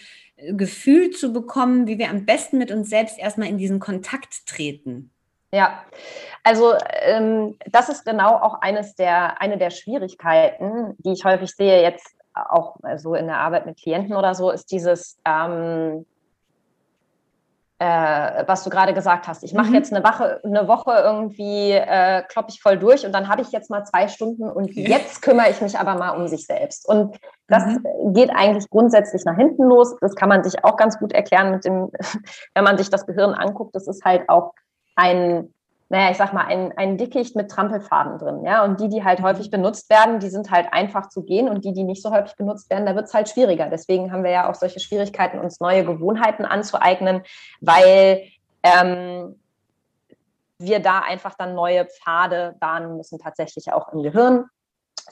Gefühl 0.49 1.11
zu 1.11 1.31
bekommen, 1.31 1.87
wie 1.87 1.97
wir 1.97 2.09
am 2.09 2.25
besten 2.25 2.57
mit 2.57 2.69
uns 2.69 2.89
selbst 2.89 3.17
erstmal 3.17 3.47
in 3.47 3.57
diesen 3.57 3.79
Kontakt 3.79 4.45
treten. 4.45 5.11
Ja, 5.53 5.83
also 6.43 6.73
ähm, 7.01 7.57
das 7.65 7.89
ist 7.89 8.05
genau 8.05 8.35
auch 8.35 8.61
eines 8.61 8.95
der, 8.95 9.41
eine 9.41 9.57
der 9.57 9.69
Schwierigkeiten, 9.69 10.95
die 10.99 11.11
ich 11.11 11.25
häufig 11.25 11.51
sehe 11.51 11.81
jetzt 11.81 12.15
auch 12.33 12.77
so 12.97 13.15
in 13.15 13.27
der 13.27 13.39
Arbeit 13.39 13.65
mit 13.65 13.77
Klienten 13.77 14.15
oder 14.15 14.35
so, 14.35 14.51
ist 14.51 14.71
dieses, 14.71 15.17
ähm, 15.25 16.05
äh, 17.81 18.43
was 18.45 18.63
du 18.63 18.69
gerade 18.69 18.93
gesagt 18.93 19.27
hast. 19.27 19.43
Ich 19.43 19.55
mache 19.55 19.69
mhm. 19.69 19.73
jetzt 19.73 19.91
eine 19.91 20.05
Woche, 20.05 20.39
eine 20.43 20.67
Woche 20.67 20.91
irgendwie, 20.91 21.71
äh, 21.71 22.21
kloppe 22.29 22.49
ich 22.51 22.61
voll 22.61 22.77
durch 22.77 23.07
und 23.07 23.11
dann 23.11 23.27
habe 23.27 23.41
ich 23.41 23.51
jetzt 23.51 23.71
mal 23.71 23.83
zwei 23.85 24.07
Stunden 24.07 24.43
und 24.43 24.65
okay. 24.65 24.87
jetzt 24.87 25.23
kümmere 25.23 25.49
ich 25.49 25.61
mich 25.61 25.79
aber 25.79 25.95
mal 25.95 26.11
um 26.11 26.27
sich 26.27 26.45
selbst. 26.45 26.87
Und 26.87 27.17
das 27.47 27.65
mhm. 27.65 28.13
geht 28.13 28.29
eigentlich 28.29 28.69
grundsätzlich 28.69 29.25
nach 29.25 29.35
hinten 29.35 29.63
los. 29.63 29.95
Das 29.99 30.15
kann 30.15 30.29
man 30.29 30.43
sich 30.43 30.63
auch 30.63 30.77
ganz 30.77 30.99
gut 30.99 31.11
erklären 31.11 31.49
mit 31.49 31.65
dem, 31.65 31.89
wenn 32.53 32.63
man 32.63 32.77
sich 32.77 32.91
das 32.91 33.07
Gehirn 33.07 33.33
anguckt. 33.33 33.75
Das 33.75 33.87
ist 33.87 34.05
halt 34.05 34.29
auch 34.29 34.53
ein 34.95 35.51
naja, 35.91 36.09
ich 36.09 36.15
sag 36.15 36.31
mal, 36.31 36.45
ein, 36.45 36.71
ein 36.77 36.97
Dickicht 36.97 37.35
mit 37.35 37.51
Trampelfaden 37.51 38.17
drin, 38.17 38.45
ja. 38.45 38.63
Und 38.63 38.79
die, 38.79 38.87
die 38.87 39.03
halt 39.03 39.21
häufig 39.21 39.51
benutzt 39.51 39.89
werden, 39.89 40.21
die 40.21 40.29
sind 40.29 40.49
halt 40.49 40.71
einfach 40.71 41.09
zu 41.09 41.21
gehen 41.23 41.49
und 41.49 41.65
die, 41.65 41.73
die 41.73 41.83
nicht 41.83 42.01
so 42.01 42.11
häufig 42.11 42.37
benutzt 42.37 42.69
werden, 42.69 42.85
da 42.85 42.95
wird 42.95 43.07
es 43.07 43.13
halt 43.13 43.27
schwieriger. 43.27 43.67
Deswegen 43.69 44.09
haben 44.09 44.23
wir 44.23 44.31
ja 44.31 44.49
auch 44.49 44.55
solche 44.55 44.79
Schwierigkeiten, 44.79 45.37
uns 45.37 45.59
neue 45.59 45.83
Gewohnheiten 45.83 46.45
anzueignen, 46.45 47.23
weil 47.59 48.23
ähm, 48.63 49.37
wir 50.59 50.79
da 50.79 50.99
einfach 50.99 51.33
dann 51.37 51.55
neue 51.55 51.85
Pfade 51.85 52.55
bahnen 52.61 52.95
müssen, 52.95 53.19
tatsächlich 53.19 53.73
auch 53.73 53.91
im 53.91 54.01
Gehirn, 54.01 54.45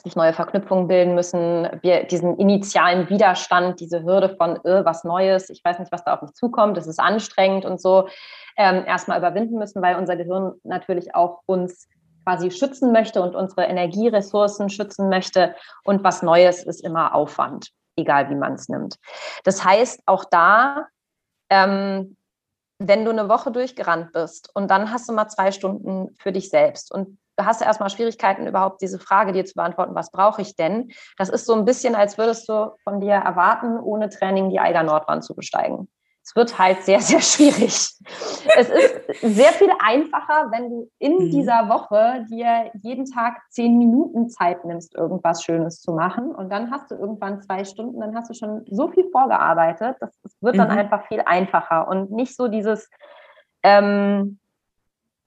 sich 0.02 0.16
neue 0.16 0.32
Verknüpfungen 0.32 0.88
bilden 0.88 1.14
müssen, 1.14 1.68
wir 1.82 2.04
diesen 2.04 2.36
initialen 2.38 3.08
Widerstand, 3.08 3.80
diese 3.80 4.02
Hürde 4.02 4.36
von 4.36 4.56
äh, 4.64 4.84
was 4.84 5.04
Neues, 5.04 5.50
ich 5.50 5.64
weiß 5.64 5.78
nicht, 5.78 5.92
was 5.92 6.04
da 6.04 6.14
auf 6.14 6.22
mich 6.22 6.32
zukommt, 6.32 6.78
es 6.78 6.86
ist 6.86 7.00
anstrengend 7.00 7.64
und 7.64 7.80
so, 7.80 8.08
ähm, 8.56 8.84
erstmal 8.86 9.18
überwinden 9.18 9.58
müssen, 9.58 9.82
weil 9.82 9.96
unser 9.96 10.16
Gehirn 10.16 10.54
natürlich 10.64 11.14
auch 11.14 11.40
uns 11.46 11.88
quasi 12.24 12.50
schützen 12.50 12.92
möchte 12.92 13.22
und 13.22 13.34
unsere 13.34 13.64
Energieressourcen 13.64 14.68
schützen 14.68 15.08
möchte. 15.08 15.54
Und 15.84 16.04
was 16.04 16.22
Neues 16.22 16.62
ist 16.62 16.84
immer 16.84 17.14
Aufwand, 17.14 17.70
egal 17.96 18.28
wie 18.30 18.34
man 18.34 18.54
es 18.54 18.68
nimmt. 18.68 18.96
Das 19.44 19.64
heißt, 19.64 20.02
auch 20.06 20.24
da, 20.24 20.86
ähm, 21.48 22.16
wenn 22.78 23.04
du 23.04 23.10
eine 23.10 23.28
Woche 23.28 23.50
durchgerannt 23.50 24.12
bist 24.12 24.50
und 24.54 24.70
dann 24.70 24.90
hast 24.92 25.08
du 25.08 25.12
mal 25.12 25.28
zwei 25.28 25.52
Stunden 25.52 26.14
für 26.18 26.32
dich 26.32 26.48
selbst 26.50 26.92
und 26.92 27.18
du 27.40 27.46
hast 27.46 27.62
erstmal 27.62 27.90
Schwierigkeiten, 27.90 28.46
überhaupt 28.46 28.82
diese 28.82 28.98
Frage 28.98 29.32
dir 29.32 29.44
zu 29.44 29.54
beantworten, 29.54 29.94
was 29.94 30.10
brauche 30.10 30.42
ich 30.42 30.56
denn? 30.56 30.90
Das 31.18 31.28
ist 31.28 31.46
so 31.46 31.54
ein 31.54 31.64
bisschen, 31.64 31.94
als 31.94 32.18
würdest 32.18 32.48
du 32.48 32.72
von 32.84 33.00
dir 33.00 33.14
erwarten, 33.14 33.78
ohne 33.78 34.08
Training 34.08 34.50
die 34.50 34.60
Eiger 34.60 34.82
Nordwand 34.82 35.24
zu 35.24 35.34
besteigen 35.34 35.88
es 36.30 36.36
wird 36.36 36.58
halt 36.58 36.82
sehr, 36.82 37.00
sehr 37.00 37.20
schwierig. 37.20 37.74
es 38.56 38.68
ist 38.68 39.20
sehr 39.20 39.52
viel 39.52 39.70
einfacher, 39.80 40.50
wenn 40.52 40.70
du 40.70 40.90
in 40.98 41.14
mhm. 41.14 41.30
dieser 41.30 41.68
Woche 41.68 42.24
dir 42.30 42.70
jeden 42.82 43.06
Tag 43.06 43.40
zehn 43.48 43.78
Minuten 43.78 44.28
Zeit 44.28 44.64
nimmst, 44.64 44.94
irgendwas 44.94 45.42
Schönes 45.42 45.80
zu 45.80 45.92
machen. 45.92 46.34
Und 46.34 46.50
dann 46.50 46.70
hast 46.70 46.90
du 46.90 46.94
irgendwann 46.94 47.40
zwei 47.42 47.64
Stunden, 47.64 48.00
dann 48.00 48.14
hast 48.14 48.30
du 48.30 48.34
schon 48.34 48.64
so 48.70 48.88
viel 48.88 49.10
vorgearbeitet. 49.10 49.96
Das, 50.00 50.20
das 50.22 50.36
wird 50.40 50.58
dann 50.58 50.70
mhm. 50.70 50.78
einfach 50.78 51.06
viel 51.08 51.22
einfacher 51.24 51.88
und 51.88 52.12
nicht 52.12 52.36
so 52.36 52.48
dieses, 52.48 52.88
ähm, 53.62 54.38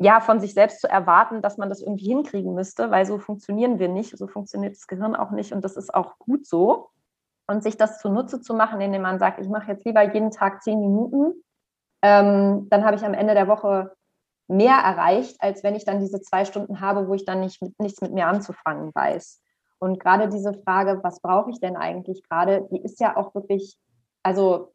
ja, 0.04 0.20
von 0.20 0.42
sich 0.42 0.54
selbst 0.54 0.82
zu 0.82 0.90
erwarten, 0.90 1.42
dass 1.42 1.58
man 1.58 1.70
das 1.70 1.82
irgendwie 1.82 2.08
hinkriegen 2.08 2.54
müsste, 2.54 2.92
weil 2.92 3.06
so 3.06 3.20
funktionieren 3.20 3.80
wir 3.80 3.88
nicht, 3.88 4.18
so 4.18 4.28
funktioniert 4.28 4.76
das 4.76 4.88
Gehirn 4.88 5.16
auch 5.16 5.32
nicht 5.32 5.54
und 5.54 5.64
das 5.64 5.78
ist 5.78 5.94
auch 5.94 6.20
gut 6.20 6.46
so 6.46 6.90
und 7.48 7.64
sich 7.64 7.78
das 7.78 8.00
zunutze 8.00 8.42
zu 8.42 8.54
machen, 8.54 8.82
indem 8.82 9.02
man 9.02 9.18
sagt, 9.18 9.40
ich 9.40 9.48
mache 9.48 9.72
jetzt 9.72 9.86
lieber 9.86 10.14
jeden 10.14 10.32
Tag 10.32 10.62
zehn 10.62 10.80
Minuten, 10.82 11.42
ähm, 12.02 12.68
dann 12.70 12.84
habe 12.84 12.98
ich 12.98 13.06
am 13.06 13.14
Ende 13.14 13.34
der 13.34 13.48
Woche 13.48 13.96
mehr 14.50 14.76
erreicht, 14.76 15.38
als 15.40 15.64
wenn 15.64 15.76
ich 15.76 15.86
dann 15.86 16.02
diese 16.02 16.20
zwei 16.22 16.44
Stunden 16.44 16.82
habe, 16.82 17.08
wo 17.08 17.14
ich 17.14 17.24
dann 17.24 17.40
nicht, 17.40 17.62
nichts 17.80 18.02
mit 18.02 18.12
mir 18.12 18.28
anzufangen 18.28 18.92
weiß. 18.94 19.42
Und 19.80 20.02
gerade 20.02 20.28
diese 20.28 20.54
Frage, 20.54 21.00
was 21.02 21.22
brauche 21.22 21.50
ich 21.50 21.62
denn 21.62 21.78
eigentlich 21.78 22.28
gerade, 22.28 22.68
die 22.72 22.82
ist 22.82 23.00
ja 23.00 23.16
auch 23.16 23.34
wirklich, 23.36 23.78
also 24.22 24.73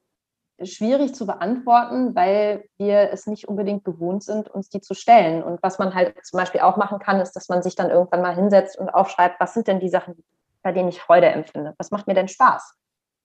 schwierig 0.62 1.14
zu 1.14 1.26
beantworten, 1.26 2.14
weil 2.14 2.68
wir 2.78 3.10
es 3.12 3.26
nicht 3.26 3.48
unbedingt 3.48 3.84
gewohnt 3.84 4.24
sind, 4.24 4.48
uns 4.48 4.68
die 4.68 4.80
zu 4.80 4.94
stellen. 4.94 5.42
Und 5.42 5.62
was 5.62 5.78
man 5.78 5.94
halt 5.94 6.14
zum 6.26 6.38
Beispiel 6.38 6.62
auch 6.62 6.76
machen 6.76 6.98
kann, 6.98 7.20
ist, 7.20 7.32
dass 7.32 7.48
man 7.48 7.62
sich 7.62 7.76
dann 7.76 7.90
irgendwann 7.90 8.22
mal 8.22 8.34
hinsetzt 8.34 8.78
und 8.78 8.88
aufschreibt, 8.88 9.38
was 9.40 9.54
sind 9.54 9.68
denn 9.68 9.80
die 9.80 9.88
Sachen, 9.88 10.22
bei 10.62 10.72
denen 10.72 10.88
ich 10.88 11.00
Freude 11.00 11.28
empfinde. 11.28 11.74
Was 11.78 11.90
macht 11.90 12.06
mir 12.06 12.14
denn 12.14 12.28
Spaß? 12.28 12.74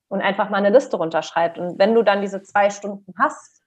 Und 0.09 0.21
einfach 0.21 0.49
mal 0.49 0.57
eine 0.57 0.69
Liste 0.69 0.97
runterschreibt. 0.97 1.57
Und 1.57 1.79
wenn 1.79 1.95
du 1.95 2.03
dann 2.03 2.21
diese 2.21 2.43
zwei 2.43 2.69
Stunden 2.69 3.13
hast, 3.17 3.63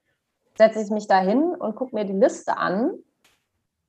setze 0.57 0.81
ich 0.81 0.91
mich 0.91 1.09
da 1.09 1.19
hin 1.19 1.55
und 1.59 1.75
gucke 1.75 1.95
mir 1.95 2.05
die 2.05 2.13
Liste 2.13 2.57
an 2.57 2.93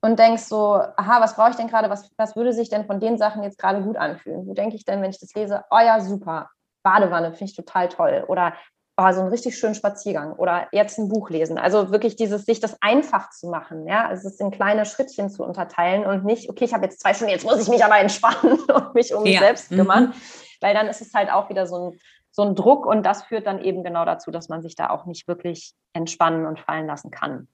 und 0.02 0.18
denkst 0.18 0.44
so, 0.44 0.74
aha, 0.74 1.22
was 1.22 1.36
brauche 1.36 1.52
ich 1.52 1.56
denn 1.56 1.68
gerade? 1.68 1.90
Was, 1.90 2.12
was 2.18 2.36
würde 2.36 2.54
sich 2.54 2.70
denn 2.70 2.86
von 2.86 3.00
den 3.00 3.18
Sachen 3.18 3.44
jetzt 3.44 3.60
gerade 3.60 3.82
gut 3.84 3.98
anfühlen? 3.98 4.48
Wo 4.48 4.54
denke 4.54 4.76
ich 4.76 4.86
denn, 4.86 5.02
wenn 5.02 5.12
ich 5.12 5.20
das 5.20 5.34
lese? 5.36 5.64
Oh 5.70 5.80
ja, 5.80 6.00
super. 6.00 6.50
Badewanne 6.84 7.34
finde 7.34 7.52
ich 7.52 7.56
total 7.56 7.90
toll. 7.90 8.26
Oder 8.28 8.54
oh, 8.98 9.12
so 9.12 9.22
einen 9.22 9.30
richtig 9.30 9.58
schönen 9.58 9.76
Spaziergang 9.76 10.34
oder 10.34 10.68
jetzt 10.72 10.98
ein 10.98 11.08
Buch 11.08 11.30
lesen. 11.30 11.58
Also 11.58 11.92
wirklich 11.92 12.16
dieses, 12.16 12.46
sich 12.46 12.60
das 12.60 12.78
einfach 12.82 13.30
zu 13.30 13.48
machen, 13.48 13.88
ja, 13.88 14.08
also 14.08 14.28
es 14.28 14.40
in 14.40 14.52
kleine 14.52 14.86
Schrittchen 14.86 15.30
zu 15.30 15.44
unterteilen 15.44 16.06
und 16.06 16.26
nicht, 16.26 16.50
okay, 16.50 16.66
ich 16.66 16.74
habe 16.74 16.86
jetzt 16.86 17.00
zwei 17.02 17.14
Stunden, 17.14 17.32
jetzt 17.32 17.46
muss 17.46 17.62
ich 17.62 17.70
mich 17.70 17.86
aber 17.86 18.00
entspannen 18.00 18.60
und 18.74 18.96
mich 18.96 19.14
um 19.14 19.24
mich 19.24 19.40
selbst 19.40 19.70
kümmern, 19.70 20.08
mhm. 20.08 20.14
weil 20.62 20.74
dann 20.74 20.88
ist 20.88 21.02
es 21.02 21.14
halt 21.14 21.32
auch 21.32 21.50
wieder 21.50 21.68
so 21.68 21.92
ein, 21.92 22.00
so 22.32 22.42
ein 22.42 22.56
Druck 22.56 22.86
und 22.86 23.06
das 23.06 23.24
führt 23.24 23.46
dann 23.46 23.64
eben 23.64 23.84
genau 23.84 24.04
dazu, 24.04 24.32
dass 24.32 24.50
man 24.50 24.62
sich 24.62 24.76
da 24.76 24.90
auch 24.90 25.06
nicht 25.06 25.28
wirklich 25.28 25.74
entspannen 25.94 26.46
und 26.46 26.60
fallen 26.60 26.88
lassen 26.88 27.12
kann. 27.12 27.48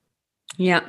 Ja, 0.55 0.83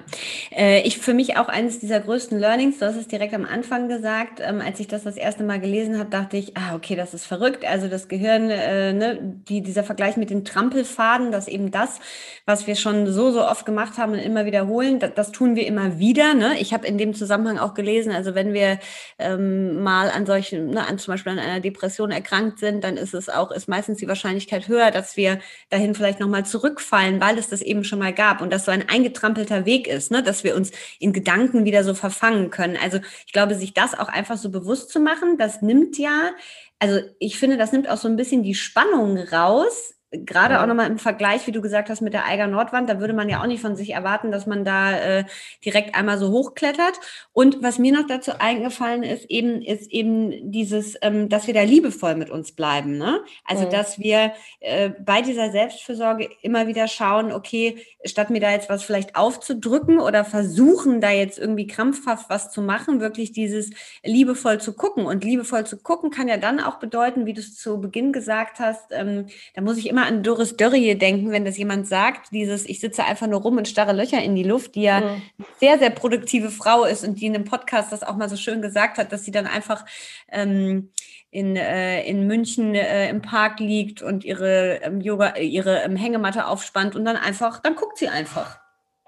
äh, 0.54 0.82
ich 0.82 0.98
für 0.98 1.14
mich 1.14 1.38
auch 1.38 1.48
eines 1.48 1.80
dieser 1.80 1.98
größten 1.98 2.38
Learnings, 2.38 2.80
du 2.80 2.86
hast 2.86 2.96
es 2.96 3.08
direkt 3.08 3.32
am 3.32 3.46
Anfang 3.46 3.88
gesagt, 3.88 4.42
ähm, 4.44 4.60
als 4.60 4.78
ich 4.78 4.88
das 4.88 5.04
das 5.04 5.16
erste 5.16 5.42
Mal 5.42 5.58
gelesen 5.58 5.98
habe, 5.98 6.10
dachte 6.10 6.36
ich, 6.36 6.54
ah, 6.54 6.74
okay, 6.74 6.96
das 6.96 7.14
ist 7.14 7.24
verrückt. 7.24 7.64
Also 7.64 7.88
das 7.88 8.08
Gehirn, 8.08 8.50
äh, 8.50 8.92
ne, 8.92 9.18
die, 9.48 9.62
dieser 9.62 9.82
Vergleich 9.82 10.18
mit 10.18 10.28
den 10.28 10.44
Trampelfaden, 10.44 11.32
dass 11.32 11.48
eben 11.48 11.70
das, 11.70 11.98
was 12.44 12.66
wir 12.66 12.76
schon 12.76 13.10
so, 13.10 13.30
so 13.30 13.42
oft 13.42 13.64
gemacht 13.64 13.96
haben 13.96 14.12
und 14.12 14.18
immer 14.18 14.44
wiederholen, 14.44 14.98
das, 14.98 15.12
das 15.14 15.32
tun 15.32 15.56
wir 15.56 15.66
immer 15.66 15.98
wieder. 15.98 16.34
Ne? 16.34 16.58
Ich 16.60 16.74
habe 16.74 16.86
in 16.86 16.98
dem 16.98 17.14
Zusammenhang 17.14 17.56
auch 17.56 17.72
gelesen, 17.72 18.12
also 18.12 18.34
wenn 18.34 18.52
wir 18.52 18.78
ähm, 19.18 19.82
mal 19.82 20.10
an 20.10 20.26
solchen, 20.26 20.72
ne, 20.72 20.86
an, 20.86 20.98
zum 20.98 21.14
Beispiel 21.14 21.32
an 21.32 21.38
einer 21.38 21.60
Depression 21.60 22.10
erkrankt 22.10 22.58
sind, 22.58 22.84
dann 22.84 22.98
ist 22.98 23.14
es 23.14 23.30
auch, 23.30 23.50
ist 23.50 23.66
meistens 23.66 23.96
die 23.96 24.08
Wahrscheinlichkeit 24.08 24.68
höher, 24.68 24.90
dass 24.90 25.16
wir 25.16 25.38
dahin 25.70 25.94
vielleicht 25.94 26.20
nochmal 26.20 26.44
zurückfallen, 26.44 27.18
weil 27.22 27.38
es 27.38 27.48
das 27.48 27.62
eben 27.62 27.82
schon 27.82 27.98
mal 27.98 28.12
gab 28.12 28.42
und 28.42 28.52
dass 28.52 28.66
so 28.66 28.70
ein 28.70 28.86
eingetrampelter 28.90 29.53
guter 29.54 29.66
Weg 29.66 29.86
ist, 29.86 30.10
ne? 30.10 30.22
dass 30.22 30.44
wir 30.44 30.56
uns 30.56 30.70
in 30.98 31.12
Gedanken 31.12 31.64
wieder 31.64 31.84
so 31.84 31.94
verfangen 31.94 32.50
können. 32.50 32.76
Also 32.82 32.98
ich 33.26 33.32
glaube, 33.32 33.54
sich 33.54 33.74
das 33.74 33.94
auch 33.98 34.08
einfach 34.08 34.36
so 34.36 34.50
bewusst 34.50 34.90
zu 34.90 35.00
machen, 35.00 35.38
das 35.38 35.62
nimmt 35.62 35.98
ja, 35.98 36.30
also 36.78 37.00
ich 37.18 37.38
finde, 37.38 37.56
das 37.56 37.72
nimmt 37.72 37.88
auch 37.88 37.96
so 37.96 38.08
ein 38.08 38.16
bisschen 38.16 38.42
die 38.42 38.54
Spannung 38.54 39.16
raus, 39.16 39.93
gerade 40.24 40.60
auch 40.60 40.66
nochmal 40.66 40.90
im 40.90 40.98
Vergleich, 40.98 41.46
wie 41.46 41.52
du 41.52 41.60
gesagt 41.60 41.88
hast, 41.90 42.00
mit 42.00 42.12
der 42.12 42.26
Eiger 42.26 42.46
Nordwand, 42.46 42.88
da 42.88 43.00
würde 43.00 43.12
man 43.12 43.28
ja 43.28 43.40
auch 43.40 43.46
nicht 43.46 43.60
von 43.60 43.76
sich 43.76 43.90
erwarten, 43.90 44.30
dass 44.30 44.46
man 44.46 44.64
da 44.64 44.98
äh, 44.98 45.24
direkt 45.64 45.94
einmal 45.94 46.18
so 46.18 46.30
hochklettert. 46.30 47.00
Und 47.32 47.62
was 47.62 47.78
mir 47.78 47.92
noch 47.92 48.06
dazu 48.06 48.32
eingefallen 48.38 49.02
ist, 49.02 49.30
eben, 49.30 49.62
ist 49.62 49.90
eben 49.90 50.52
dieses, 50.52 50.96
ähm, 51.02 51.28
dass 51.28 51.46
wir 51.46 51.54
da 51.54 51.62
liebevoll 51.62 52.14
mit 52.14 52.30
uns 52.30 52.52
bleiben. 52.52 52.98
Ne? 52.98 53.20
Also, 53.44 53.66
mhm. 53.66 53.70
dass 53.70 53.98
wir 53.98 54.32
äh, 54.60 54.90
bei 54.90 55.22
dieser 55.22 55.50
Selbstfürsorge 55.50 56.28
immer 56.42 56.66
wieder 56.66 56.88
schauen, 56.88 57.32
okay, 57.32 57.78
statt 58.04 58.30
mir 58.30 58.40
da 58.40 58.50
jetzt 58.50 58.68
was 58.68 58.82
vielleicht 58.84 59.16
aufzudrücken 59.16 59.98
oder 59.98 60.24
versuchen, 60.24 61.00
da 61.00 61.10
jetzt 61.10 61.38
irgendwie 61.38 61.66
krampfhaft 61.66 62.30
was 62.30 62.50
zu 62.50 62.62
machen, 62.62 63.00
wirklich 63.00 63.32
dieses 63.32 63.70
liebevoll 64.02 64.60
zu 64.60 64.74
gucken. 64.74 65.06
Und 65.06 65.24
liebevoll 65.24 65.64
zu 65.66 65.78
gucken 65.78 66.10
kann 66.10 66.28
ja 66.28 66.36
dann 66.36 66.60
auch 66.60 66.78
bedeuten, 66.78 67.26
wie 67.26 67.32
du 67.32 67.40
es 67.40 67.56
zu 67.56 67.80
Beginn 67.80 68.12
gesagt 68.12 68.60
hast, 68.60 68.90
ähm, 68.90 69.26
da 69.54 69.62
muss 69.62 69.78
ich 69.78 69.88
immer 69.88 70.03
an 70.04 70.22
Doris 70.22 70.56
Dörrie 70.56 70.94
denken, 70.94 71.30
wenn 71.30 71.44
das 71.44 71.58
jemand 71.58 71.86
sagt, 71.86 72.32
dieses, 72.32 72.66
ich 72.66 72.80
sitze 72.80 73.04
einfach 73.04 73.26
nur 73.26 73.40
rum 73.40 73.56
und 73.56 73.68
starre 73.68 73.92
Löcher 73.92 74.22
in 74.22 74.34
die 74.34 74.42
Luft, 74.42 74.74
die 74.74 74.82
ja 74.82 75.00
mhm. 75.00 75.22
sehr, 75.60 75.78
sehr 75.78 75.90
produktive 75.90 76.50
Frau 76.50 76.84
ist 76.84 77.04
und 77.04 77.20
die 77.20 77.26
in 77.26 77.34
einem 77.34 77.44
Podcast 77.44 77.92
das 77.92 78.02
auch 78.02 78.16
mal 78.16 78.28
so 78.28 78.36
schön 78.36 78.62
gesagt 78.62 78.98
hat, 78.98 79.12
dass 79.12 79.24
sie 79.24 79.30
dann 79.30 79.46
einfach 79.46 79.84
ähm, 80.30 80.90
in, 81.30 81.56
äh, 81.56 82.02
in 82.04 82.26
München 82.26 82.74
äh, 82.74 83.08
im 83.10 83.20
Park 83.20 83.60
liegt 83.60 84.02
und 84.02 84.24
ihre 84.24 84.80
ähm, 84.82 85.00
Yoga, 85.00 85.36
ihre 85.36 85.82
ähm, 85.82 85.96
Hängematte 85.96 86.46
aufspannt 86.46 86.94
und 86.94 87.04
dann 87.04 87.16
einfach, 87.16 87.60
dann 87.60 87.74
guckt 87.74 87.98
sie 87.98 88.08
einfach. 88.08 88.63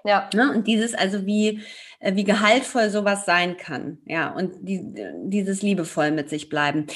Ja. 0.07 0.29
Ne? 0.33 0.51
Und 0.51 0.67
dieses, 0.67 0.95
also 0.95 1.25
wie, 1.25 1.61
äh, 1.99 2.15
wie 2.15 2.23
gehaltvoll 2.23 2.89
sowas 2.89 3.25
sein 3.25 3.57
kann. 3.57 3.97
Ja, 4.05 4.31
und 4.31 4.53
die, 4.61 4.95
dieses 5.23 5.61
liebevoll 5.61 6.11
mit 6.11 6.29
sich 6.29 6.47
bleiben. 6.47 6.87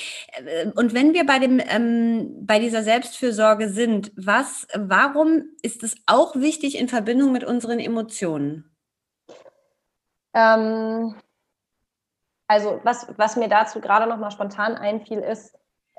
Äh, 0.45 0.67
und 0.75 0.93
wenn 0.93 1.13
wir 1.13 1.25
bei 1.25 1.37
dem, 1.37 1.59
ähm, 1.59 2.45
bei 2.45 2.57
dieser 2.59 2.83
Selbstfürsorge 2.83 3.67
sind, 3.67 4.13
was, 4.15 4.65
warum 4.73 5.43
ist 5.61 5.83
es 5.83 5.97
auch 6.05 6.37
wichtig 6.37 6.79
in 6.79 6.87
Verbindung 6.87 7.33
mit 7.33 7.43
unseren 7.43 7.79
Emotionen? 7.79 8.71
Ähm, 10.33 11.13
also, 12.47 12.79
was, 12.83 13.07
was 13.17 13.35
mir 13.35 13.49
dazu 13.49 13.81
gerade 13.81 14.07
noch 14.07 14.19
mal 14.19 14.31
spontan 14.31 14.75
einfiel, 14.75 15.19
ist, 15.19 15.53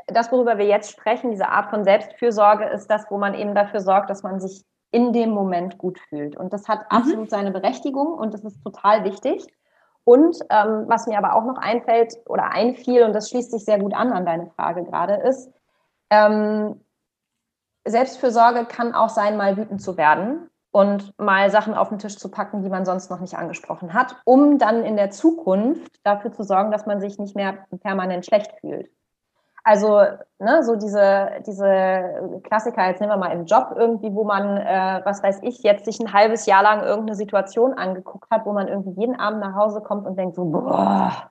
das, 0.06 0.32
worüber 0.32 0.56
wir 0.56 0.64
jetzt 0.64 0.90
sprechen, 0.90 1.30
diese 1.30 1.48
Art 1.48 1.68
von 1.68 1.84
Selbstfürsorge, 1.84 2.64
ist 2.70 2.86
das, 2.86 3.04
wo 3.10 3.18
man 3.18 3.34
eben 3.34 3.54
dafür 3.54 3.80
sorgt, 3.80 4.08
dass 4.08 4.22
man 4.22 4.40
sich 4.40 4.64
in 4.92 5.12
dem 5.12 5.30
Moment 5.30 5.78
gut 5.78 5.98
fühlt. 5.98 6.36
Und 6.36 6.52
das 6.52 6.68
hat 6.68 6.80
mhm. 6.80 6.96
absolut 6.96 7.30
seine 7.30 7.50
Berechtigung 7.50 8.12
und 8.12 8.32
das 8.32 8.44
ist 8.44 8.62
total 8.62 9.04
wichtig. 9.04 9.46
Und 10.04 10.36
ähm, 10.50 10.84
was 10.86 11.06
mir 11.06 11.18
aber 11.18 11.34
auch 11.34 11.44
noch 11.44 11.58
einfällt 11.58 12.14
oder 12.26 12.52
einfiel, 12.52 13.02
und 13.04 13.12
das 13.12 13.30
schließt 13.30 13.50
sich 13.50 13.64
sehr 13.64 13.78
gut 13.78 13.94
an 13.94 14.12
an 14.12 14.26
deine 14.26 14.46
Frage 14.50 14.84
gerade, 14.84 15.14
ist, 15.14 15.50
ähm, 16.10 16.80
Selbstfürsorge 17.84 18.64
kann 18.66 18.94
auch 18.94 19.08
sein, 19.08 19.36
mal 19.36 19.56
wütend 19.56 19.80
zu 19.80 19.96
werden 19.96 20.50
und 20.72 21.18
mal 21.18 21.50
Sachen 21.50 21.74
auf 21.74 21.88
den 21.88 21.98
Tisch 21.98 22.16
zu 22.16 22.30
packen, 22.30 22.62
die 22.62 22.68
man 22.68 22.84
sonst 22.84 23.10
noch 23.10 23.20
nicht 23.20 23.36
angesprochen 23.36 23.92
hat, 23.94 24.16
um 24.24 24.58
dann 24.58 24.84
in 24.84 24.96
der 24.96 25.10
Zukunft 25.10 26.00
dafür 26.04 26.32
zu 26.32 26.42
sorgen, 26.42 26.70
dass 26.70 26.86
man 26.86 27.00
sich 27.00 27.18
nicht 27.18 27.36
mehr 27.36 27.66
permanent 27.80 28.26
schlecht 28.26 28.52
fühlt. 28.60 28.90
Also, 29.64 30.00
ne, 30.40 30.64
so 30.64 30.74
diese, 30.74 31.30
diese 31.46 32.40
Klassiker, 32.42 32.88
jetzt 32.88 33.00
nehmen 33.00 33.12
wir 33.12 33.16
mal 33.16 33.32
im 33.32 33.44
Job 33.44 33.74
irgendwie, 33.76 34.12
wo 34.12 34.24
man, 34.24 34.56
äh, 34.56 35.00
was 35.04 35.22
weiß 35.22 35.40
ich, 35.42 35.62
jetzt 35.62 35.84
sich 35.84 36.00
ein 36.00 36.12
halbes 36.12 36.46
Jahr 36.46 36.64
lang 36.64 36.82
irgendeine 36.82 37.14
Situation 37.14 37.74
angeguckt 37.74 38.28
hat, 38.30 38.44
wo 38.44 38.52
man 38.52 38.66
irgendwie 38.66 38.98
jeden 39.00 39.14
Abend 39.18 39.40
nach 39.40 39.54
Hause 39.54 39.80
kommt 39.80 40.06
und 40.06 40.18
denkt 40.18 40.34
so, 40.34 40.44
boah, 40.46 41.30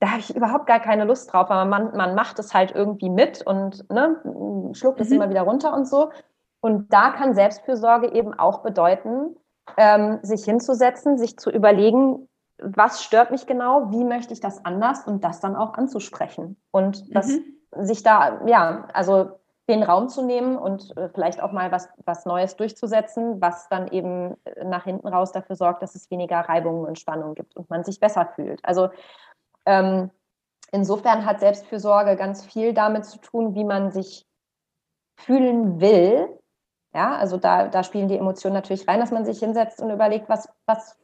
da 0.00 0.08
habe 0.08 0.18
ich 0.18 0.34
überhaupt 0.34 0.66
gar 0.66 0.80
keine 0.80 1.04
Lust 1.04 1.32
drauf, 1.32 1.50
aber 1.50 1.64
man, 1.64 1.96
man 1.96 2.14
macht 2.14 2.38
es 2.38 2.52
halt 2.52 2.72
irgendwie 2.74 3.08
mit 3.08 3.46
und 3.46 3.88
ne, 3.88 4.16
schluckt 4.74 5.00
es 5.00 5.08
mhm. 5.08 5.16
immer 5.16 5.30
wieder 5.30 5.42
runter 5.42 5.72
und 5.72 5.88
so. 5.88 6.10
Und 6.60 6.92
da 6.92 7.10
kann 7.10 7.34
Selbstfürsorge 7.34 8.12
eben 8.12 8.34
auch 8.34 8.58
bedeuten, 8.58 9.36
ähm, 9.76 10.18
sich 10.22 10.44
hinzusetzen, 10.44 11.18
sich 11.18 11.38
zu 11.38 11.50
überlegen, 11.50 12.28
was 12.62 13.02
stört 13.02 13.30
mich 13.30 13.46
genau, 13.46 13.90
wie 13.90 14.04
möchte 14.04 14.32
ich 14.32 14.40
das 14.40 14.64
anders 14.64 15.06
und 15.06 15.24
das 15.24 15.40
dann 15.40 15.56
auch 15.56 15.74
anzusprechen. 15.74 16.56
Und 16.70 17.14
das 17.14 17.28
mhm. 17.28 17.84
sich 17.84 18.02
da, 18.02 18.40
ja, 18.46 18.88
also 18.92 19.38
den 19.68 19.82
Raum 19.82 20.08
zu 20.08 20.22
nehmen 20.22 20.56
und 20.56 20.96
äh, 20.96 21.08
vielleicht 21.08 21.40
auch 21.40 21.52
mal 21.52 21.70
was, 21.70 21.88
was 22.04 22.26
Neues 22.26 22.56
durchzusetzen, 22.56 23.40
was 23.40 23.68
dann 23.68 23.88
eben 23.88 24.36
äh, 24.44 24.64
nach 24.64 24.84
hinten 24.84 25.06
raus 25.08 25.32
dafür 25.32 25.56
sorgt, 25.56 25.82
dass 25.82 25.94
es 25.94 26.10
weniger 26.10 26.40
Reibungen 26.40 26.84
und 26.84 26.98
Spannungen 26.98 27.34
gibt 27.34 27.56
und 27.56 27.70
man 27.70 27.84
sich 27.84 28.00
besser 28.00 28.26
fühlt. 28.34 28.64
Also 28.64 28.90
ähm, 29.64 30.10
insofern 30.72 31.24
hat 31.24 31.40
Selbstfürsorge 31.40 32.16
ganz 32.16 32.44
viel 32.44 32.74
damit 32.74 33.04
zu 33.04 33.18
tun, 33.18 33.54
wie 33.54 33.64
man 33.64 33.92
sich 33.92 34.26
fühlen 35.16 35.80
will. 35.80 36.28
Ja, 36.94 37.14
also 37.16 37.36
da, 37.36 37.68
da 37.68 37.84
spielen 37.84 38.08
die 38.08 38.18
Emotionen 38.18 38.54
natürlich 38.54 38.86
rein, 38.88 39.00
dass 39.00 39.12
man 39.12 39.24
sich 39.24 39.38
hinsetzt 39.38 39.80
und 39.80 39.90
überlegt, 39.90 40.28
was, 40.28 40.48
was 40.66 40.98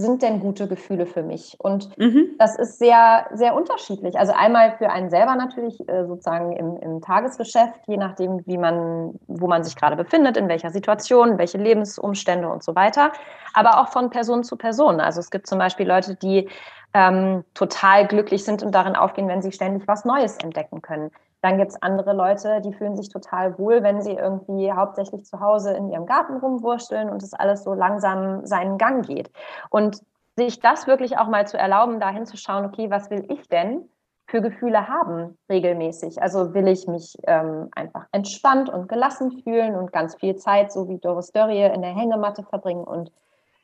sind 0.00 0.22
denn 0.22 0.40
gute 0.40 0.68
Gefühle 0.68 1.06
für 1.06 1.22
mich? 1.22 1.56
Und 1.58 1.96
mhm. 1.98 2.36
das 2.38 2.58
ist 2.58 2.78
sehr, 2.78 3.26
sehr 3.32 3.54
unterschiedlich. 3.54 4.18
Also 4.18 4.32
einmal 4.32 4.76
für 4.78 4.90
einen 4.90 5.10
selber 5.10 5.34
natürlich 5.34 5.80
äh, 5.88 6.06
sozusagen 6.06 6.52
im, 6.52 6.76
im, 6.78 7.00
Tagesgeschäft, 7.00 7.80
je 7.86 7.96
nachdem, 7.96 8.46
wie 8.46 8.58
man, 8.58 9.18
wo 9.26 9.46
man 9.46 9.64
sich 9.64 9.76
gerade 9.76 9.96
befindet, 9.96 10.36
in 10.36 10.48
welcher 10.48 10.70
Situation, 10.70 11.38
welche 11.38 11.58
Lebensumstände 11.58 12.48
und 12.48 12.62
so 12.62 12.74
weiter. 12.74 13.12
Aber 13.54 13.80
auch 13.80 13.88
von 13.88 14.10
Person 14.10 14.44
zu 14.44 14.56
Person. 14.56 15.00
Also 15.00 15.20
es 15.20 15.30
gibt 15.30 15.46
zum 15.46 15.58
Beispiel 15.58 15.86
Leute, 15.86 16.14
die 16.14 16.48
ähm, 16.94 17.44
total 17.54 18.06
glücklich 18.06 18.44
sind 18.44 18.62
und 18.62 18.74
darin 18.74 18.96
aufgehen, 18.96 19.28
wenn 19.28 19.42
sie 19.42 19.52
ständig 19.52 19.86
was 19.86 20.04
Neues 20.04 20.36
entdecken 20.38 20.82
können. 20.82 21.10
Dann 21.40 21.58
gibt 21.58 21.70
es 21.70 21.82
andere 21.82 22.12
Leute, 22.12 22.60
die 22.60 22.72
fühlen 22.72 22.96
sich 22.96 23.08
total 23.08 23.58
wohl, 23.58 23.82
wenn 23.82 24.02
sie 24.02 24.12
irgendwie 24.12 24.72
hauptsächlich 24.72 25.24
zu 25.24 25.40
Hause 25.40 25.72
in 25.72 25.90
ihrem 25.90 26.06
Garten 26.06 26.38
rumwursteln 26.38 27.08
und 27.10 27.22
es 27.22 27.32
alles 27.32 27.64
so 27.64 27.74
langsam 27.74 28.44
seinen 28.44 28.76
Gang 28.78 29.06
geht. 29.06 29.30
Und 29.70 30.02
sich 30.36 30.60
das 30.60 30.86
wirklich 30.86 31.18
auch 31.18 31.28
mal 31.28 31.46
zu 31.46 31.58
erlauben, 31.58 32.00
dahin 32.00 32.26
zu 32.26 32.36
schauen, 32.36 32.64
okay, 32.64 32.90
was 32.90 33.10
will 33.10 33.24
ich 33.28 33.48
denn 33.48 33.88
für 34.26 34.40
Gefühle 34.40 34.88
haben 34.88 35.36
regelmäßig? 35.48 36.22
Also 36.22 36.54
will 36.54 36.68
ich 36.68 36.86
mich 36.86 37.16
ähm, 37.26 37.68
einfach 37.74 38.06
entspannt 38.12 38.68
und 38.68 38.88
gelassen 38.88 39.42
fühlen 39.42 39.74
und 39.74 39.92
ganz 39.92 40.14
viel 40.16 40.36
Zeit, 40.36 40.72
so 40.72 40.88
wie 40.88 40.98
Doris 40.98 41.32
Dörrie, 41.32 41.64
in 41.64 41.82
der 41.82 41.94
Hängematte 41.94 42.44
verbringen 42.44 42.84
und 42.84 43.10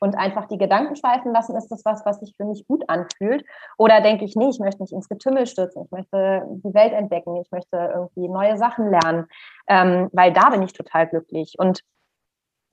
und 0.04 0.16
einfach 0.16 0.44
die 0.48 0.58
Gedanken 0.58 0.96
schweifen 0.96 1.32
lassen, 1.32 1.56
ist 1.56 1.68
das 1.68 1.82
was, 1.86 2.04
was 2.04 2.20
sich 2.20 2.34
für 2.36 2.44
mich 2.44 2.66
gut 2.66 2.84
anfühlt? 2.88 3.42
Oder 3.78 4.02
denke 4.02 4.26
ich, 4.26 4.36
nee, 4.36 4.50
ich 4.50 4.58
möchte 4.58 4.82
nicht 4.82 4.92
ins 4.92 5.08
Getümmel 5.08 5.46
stürzen, 5.46 5.82
ich 5.82 5.90
möchte 5.90 6.46
die 6.46 6.74
Welt 6.74 6.92
entdecken, 6.92 7.36
ich 7.36 7.50
möchte 7.50 7.90
irgendwie 7.94 8.28
neue 8.28 8.58
Sachen 8.58 8.90
lernen, 8.90 9.26
ähm, 9.66 10.10
weil 10.12 10.34
da 10.34 10.50
bin 10.50 10.60
ich 10.60 10.74
total 10.74 11.06
glücklich. 11.08 11.54
Und 11.56 11.80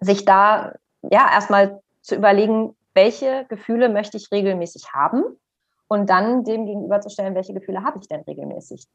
sich 0.01 0.25
da 0.25 0.73
ja 1.03 1.31
erstmal 1.31 1.79
zu 2.01 2.15
überlegen, 2.15 2.75
welche 2.93 3.45
Gefühle 3.45 3.87
möchte 3.87 4.17
ich 4.17 4.29
regelmäßig 4.29 4.91
haben 4.91 5.23
und 5.87 6.09
dann 6.09 6.43
dem 6.43 6.65
gegenüberzustellen, 6.65 7.33
welche 7.33 7.53
Gefühle 7.53 7.85
habe 7.85 7.99
ich 8.01 8.09
denn 8.09 8.23
regelmäßig? 8.23 8.87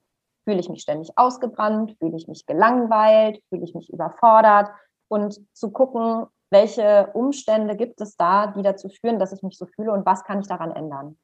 Fühle 0.45 0.61
ich 0.61 0.69
mich 0.69 0.83
ständig 0.83 1.11
ausgebrannt? 1.17 1.97
Fühle 1.99 2.19
ich 2.19 2.29
mich 2.29 2.45
gelangweilt? 2.45 3.41
Fühle 3.49 3.65
ich 3.65 3.75
mich 3.75 3.91
überfordert? 3.91 4.69
Und 5.09 5.41
zu 5.57 5.71
gucken, 5.71 6.27
welche 6.51 7.11
Umstände 7.15 7.77
gibt 7.77 8.01
es 8.01 8.17
da, 8.17 8.49
die 8.49 8.63
dazu 8.63 8.89
führen, 8.89 9.19
dass 9.19 9.33
ich 9.33 9.43
mich 9.43 9.59
so 9.59 9.67
fühle 9.67 9.93
und 9.93 10.07
was 10.07 10.25
kann 10.25 10.41
ich 10.41 10.47
daran 10.47 10.73
ändern? 10.73 11.17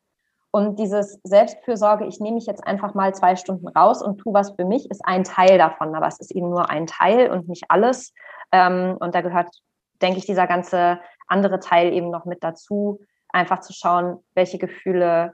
Und 0.55 0.79
dieses 0.79 1.19
Selbstfürsorge, 1.25 2.05
ich 2.05 2.21
nehme 2.21 2.35
mich 2.35 2.45
jetzt 2.45 2.67
einfach 2.67 2.93
mal 2.93 3.15
zwei 3.15 3.37
Stunden 3.37 3.69
raus 3.69 4.03
und 4.03 4.19
tue 4.19 4.35
was 4.35 4.55
für 4.55 4.67
mich, 4.67 4.91
ist 4.91 5.01
ein 5.03 5.25
Teil 5.25 5.57
davon. 5.57 5.95
Aber 5.95 6.07
es 6.07 6.21
ist 6.21 6.31
eben 6.31 6.51
nur 6.51 6.69
ein 6.69 6.87
Teil 6.87 7.31
und 7.31 7.49
nicht 7.49 7.65
alles. 7.71 8.13
Ähm, 8.53 8.99
und 9.01 9.15
da 9.15 9.23
gehört, 9.23 9.49
denke 10.03 10.19
ich, 10.19 10.27
dieser 10.27 10.47
ganze 10.47 11.01
andere 11.27 11.59
Teil 11.59 11.95
eben 11.95 12.11
noch 12.11 12.27
mit 12.27 12.45
dazu, 12.45 13.01
einfach 13.31 13.61
zu 13.61 13.73
schauen, 13.73 14.19
welche 14.35 14.59
Gefühle 14.59 15.33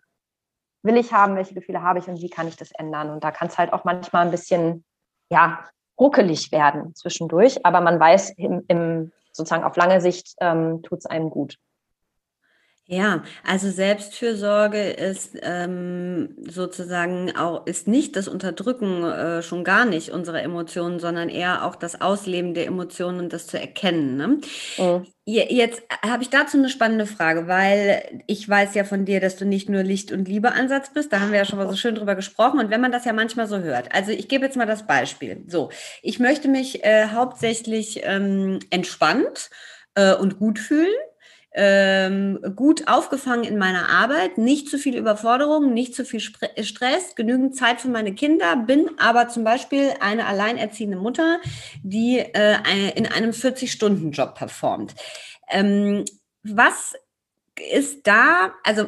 will 0.84 0.96
ich 0.96 1.12
haben, 1.12 1.34
welche 1.34 1.54
Gefühle 1.54 1.82
habe 1.82 1.98
ich 1.98 2.06
und 2.06 2.22
wie 2.22 2.30
kann 2.30 2.46
ich 2.46 2.56
das 2.56 2.70
ändern. 2.70 3.10
Und 3.10 3.24
da 3.24 3.32
kann 3.32 3.48
es 3.48 3.58
halt 3.58 3.72
auch 3.72 3.82
manchmal 3.82 4.24
ein 4.24 4.30
bisschen, 4.30 4.84
ja, 5.30 5.64
ruckelig 5.98 6.52
werden 6.52 6.94
zwischendurch. 6.94 7.66
Aber 7.66 7.80
man 7.80 7.98
weiß 7.98 8.34
im, 8.36 8.62
im 8.68 9.10
sozusagen 9.38 9.64
auf 9.64 9.77
lange 9.77 10.01
Sicht 10.01 10.35
ähm, 10.40 10.83
tut 10.83 10.98
es 10.98 11.07
einem 11.07 11.31
gut. 11.31 11.57
Ja, 12.90 13.22
also 13.44 13.70
Selbstfürsorge 13.70 14.81
ist 14.81 15.37
ähm, 15.42 16.35
sozusagen 16.48 17.37
auch 17.37 17.66
ist 17.66 17.87
nicht 17.87 18.16
das 18.16 18.29
Unterdrücken 18.29 19.05
äh, 19.05 19.42
schon 19.42 19.62
gar 19.62 19.85
nicht 19.85 20.09
unserer 20.09 20.42
Emotionen, 20.42 20.98
sondern 20.98 21.29
eher 21.29 21.66
auch 21.66 21.77
das 21.77 22.01
Ausleben 22.01 22.55
der 22.55 22.66
Emotionen 22.66 23.18
und 23.18 23.35
das 23.35 23.46
zu 23.46 23.61
erkennen. 23.61 24.16
Ne? 24.16 24.27
Mhm. 24.79 25.07
Jetzt 25.27 25.83
habe 26.03 26.22
ich 26.22 26.31
dazu 26.31 26.57
eine 26.57 26.70
spannende 26.70 27.05
Frage, 27.05 27.46
weil 27.46 28.22
ich 28.27 28.48
weiß 28.48 28.74
ja 28.74 28.85
von 28.85 29.05
dir, 29.05 29.20
dass 29.20 29.37
du 29.37 29.44
nicht 29.44 29.68
nur 29.68 29.83
Licht- 29.83 30.11
und 30.11 30.27
Liebeansatz 30.27 30.94
bist. 30.94 31.12
Da 31.12 31.20
haben 31.20 31.33
wir 31.33 31.38
ja 31.40 31.44
schon 31.44 31.59
mal 31.59 31.68
so 31.68 31.77
schön 31.77 31.94
drüber 31.94 32.14
gesprochen. 32.14 32.59
Und 32.59 32.70
wenn 32.70 32.81
man 32.81 32.90
das 32.90 33.05
ja 33.05 33.12
manchmal 33.12 33.46
so 33.46 33.59
hört, 33.59 33.94
also 33.94 34.12
ich 34.12 34.29
gebe 34.29 34.46
jetzt 34.46 34.57
mal 34.57 34.64
das 34.64 34.87
Beispiel. 34.87 35.44
So, 35.46 35.68
ich 36.01 36.20
möchte 36.20 36.48
mich 36.48 36.83
äh, 36.85 37.09
hauptsächlich 37.09 38.01
ähm, 38.05 38.61
entspannt 38.70 39.51
äh, 39.94 40.14
und 40.14 40.38
gut 40.38 40.59
fühlen 40.59 40.88
ähm, 41.52 42.38
gut 42.54 42.88
aufgefangen 42.88 43.44
in 43.44 43.58
meiner 43.58 43.88
Arbeit, 43.88 44.38
nicht 44.38 44.68
zu 44.68 44.78
viel 44.78 44.96
Überforderung, 44.96 45.72
nicht 45.72 45.94
zu 45.94 46.04
viel 46.04 46.20
Stress, 46.20 47.14
genügend 47.16 47.56
Zeit 47.56 47.80
für 47.80 47.88
meine 47.88 48.14
Kinder, 48.14 48.56
bin 48.56 48.90
aber 48.98 49.28
zum 49.28 49.44
Beispiel 49.44 49.90
eine 50.00 50.26
alleinerziehende 50.26 50.96
Mutter, 50.96 51.38
die 51.82 52.18
äh, 52.18 52.90
in 52.94 53.06
einem 53.06 53.30
40-Stunden-Job 53.30 54.34
performt. 54.34 54.94
Ähm, 55.50 56.04
was 56.42 56.94
ist 57.72 58.06
da, 58.06 58.52
also 58.62 58.87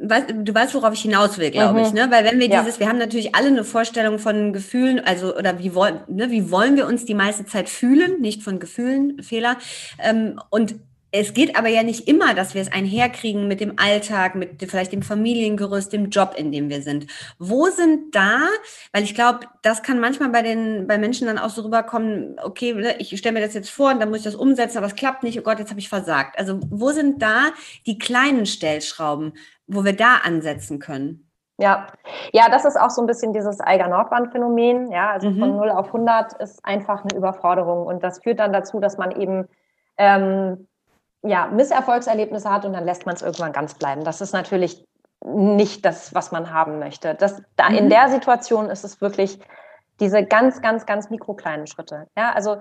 du 0.00 0.54
weißt, 0.54 0.74
worauf 0.74 0.94
ich 0.94 1.02
hinaus 1.02 1.38
will, 1.38 1.50
glaube 1.50 1.78
mhm. 1.78 1.86
ich, 1.86 1.92
ne? 1.92 2.10
Weil 2.10 2.24
wenn 2.24 2.40
wir 2.40 2.48
dieses, 2.48 2.80
wir 2.80 2.88
haben 2.88 2.98
natürlich 2.98 3.34
alle 3.34 3.48
eine 3.48 3.64
Vorstellung 3.64 4.18
von 4.18 4.52
Gefühlen, 4.52 5.00
also 5.00 5.36
oder 5.36 5.58
wie 5.58 5.74
wollen, 5.74 6.00
ne, 6.08 6.30
wie 6.30 6.50
wollen 6.50 6.76
wir 6.76 6.86
uns 6.86 7.04
die 7.04 7.14
meiste 7.14 7.46
Zeit 7.46 7.68
fühlen, 7.68 8.20
nicht 8.20 8.42
von 8.42 8.58
Gefühlen, 8.58 9.22
Fehler. 9.22 9.56
Ähm, 9.98 10.40
und 10.50 10.76
es 11.12 11.34
geht 11.34 11.58
aber 11.58 11.68
ja 11.68 11.82
nicht 11.82 12.08
immer, 12.08 12.32
dass 12.32 12.54
wir 12.54 12.62
es 12.62 12.72
einherkriegen 12.72 13.46
mit 13.46 13.60
dem 13.60 13.74
Alltag, 13.76 14.34
mit 14.34 14.62
vielleicht 14.62 14.92
dem 14.92 15.02
Familiengerüst, 15.02 15.92
dem 15.92 16.08
Job, 16.08 16.34
in 16.36 16.50
dem 16.50 16.70
wir 16.70 16.80
sind. 16.80 17.06
Wo 17.38 17.66
sind 17.66 18.14
da, 18.14 18.38
weil 18.92 19.02
ich 19.02 19.14
glaube, 19.14 19.40
das 19.60 19.82
kann 19.82 20.00
manchmal 20.00 20.30
bei 20.30 20.40
den 20.40 20.86
bei 20.86 20.96
Menschen 20.96 21.26
dann 21.26 21.38
auch 21.38 21.50
so 21.50 21.62
rüberkommen, 21.62 22.40
okay, 22.42 22.72
ne, 22.72 22.96
ich 22.98 23.16
stelle 23.18 23.34
mir 23.34 23.44
das 23.44 23.52
jetzt 23.52 23.70
vor 23.70 23.90
und 23.90 24.00
dann 24.00 24.08
muss 24.08 24.20
ich 24.20 24.24
das 24.24 24.34
umsetzen, 24.34 24.78
aber 24.78 24.86
es 24.86 24.94
klappt 24.94 25.22
nicht, 25.22 25.38
oh 25.38 25.42
Gott, 25.42 25.58
jetzt 25.58 25.70
habe 25.70 25.80
ich 25.80 25.90
versagt. 25.90 26.38
Also 26.38 26.60
wo 26.70 26.90
sind 26.90 27.20
da 27.20 27.50
die 27.86 27.98
kleinen 27.98 28.46
Stellschrauben, 28.46 29.34
wo 29.66 29.84
wir 29.84 29.94
da 29.94 30.16
ansetzen 30.24 30.78
können? 30.78 31.28
Ja, 31.58 31.88
ja, 32.32 32.48
das 32.48 32.64
ist 32.64 32.80
auch 32.80 32.90
so 32.90 33.02
ein 33.02 33.06
bisschen 33.06 33.34
dieses 33.34 33.60
Eiger-Nordwand-Phänomen. 33.60 34.90
Ja, 34.90 35.10
also 35.10 35.28
mhm. 35.28 35.38
von 35.38 35.56
0 35.56 35.70
auf 35.70 35.86
100 35.88 36.32
ist 36.40 36.64
einfach 36.64 37.04
eine 37.04 37.14
Überforderung 37.14 37.86
und 37.86 38.02
das 38.02 38.20
führt 38.20 38.40
dann 38.40 38.54
dazu, 38.54 38.80
dass 38.80 38.96
man 38.96 39.10
eben 39.10 39.46
ähm, 39.98 40.66
ja, 41.22 41.46
Misserfolgserlebnisse 41.46 42.50
hat 42.50 42.64
und 42.64 42.72
dann 42.72 42.84
lässt 42.84 43.06
man 43.06 43.14
es 43.14 43.22
irgendwann 43.22 43.52
ganz 43.52 43.74
bleiben. 43.74 44.04
Das 44.04 44.20
ist 44.20 44.32
natürlich 44.32 44.84
nicht 45.24 45.84
das, 45.84 46.14
was 46.14 46.32
man 46.32 46.52
haben 46.52 46.78
möchte. 46.78 47.14
Das, 47.14 47.42
da, 47.56 47.70
mhm. 47.70 47.76
In 47.76 47.90
der 47.90 48.08
Situation 48.08 48.66
ist 48.66 48.84
es 48.84 49.00
wirklich 49.00 49.38
diese 50.00 50.24
ganz, 50.24 50.60
ganz, 50.62 50.84
ganz 50.84 51.10
mikrokleinen 51.10 51.66
Schritte. 51.66 52.08
Ja, 52.16 52.32
also 52.32 52.56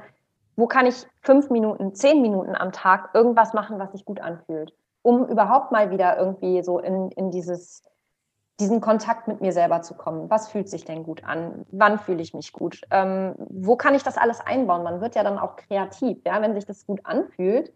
wo 0.56 0.67
kann 0.67 0.86
ich 0.86 1.08
fünf 1.21 1.50
Minuten, 1.50 1.95
zehn 1.95 2.21
Minuten 2.21 2.56
am 2.56 2.71
Tag 2.71 3.10
irgendwas 3.13 3.54
machen, 3.54 3.80
was 3.80 3.93
sich 3.93 4.06
gut 4.06 4.19
anfühlt, 4.19 4.74
um 5.02 5.26
überhaupt 5.26 5.71
mal 5.71 5.89
wieder 5.89 6.17
irgendwie 6.17 6.62
so 6.62 6.78
in, 6.78 7.10
in 7.12 7.32
dieses, 7.32 7.82
diesen 8.60 8.80
Kontakt 8.80 9.28
mit 9.28 9.41
mir 9.41 9.54
selber 9.54 9.82
zu 9.82 9.95
kommen. 9.95 10.30
Was 10.30 10.50
fühlt 10.50 10.69
sich 10.69 10.86
denn 10.86 11.04
gut 11.04 11.24
an? 11.24 11.65
Wann 11.71 11.97
fühle 11.97 12.21
ich 12.21 12.36
mich 12.36 12.54
gut? 12.54 12.82
Ähm, 12.91 13.34
wo 13.38 13.76
kann 13.76 13.95
ich 13.95 14.04
das 14.04 14.17
alles 14.17 14.39
einbauen? 14.39 14.84
Man 14.84 15.02
wird 15.02 15.15
ja 15.15 15.24
dann 15.24 15.39
auch 15.39 15.56
kreativ, 15.56 16.19
ja, 16.26 16.39
wenn 16.43 16.54
sich 16.54 16.65
das 16.65 16.86
gut 16.86 17.00
anfühlt 17.06 17.71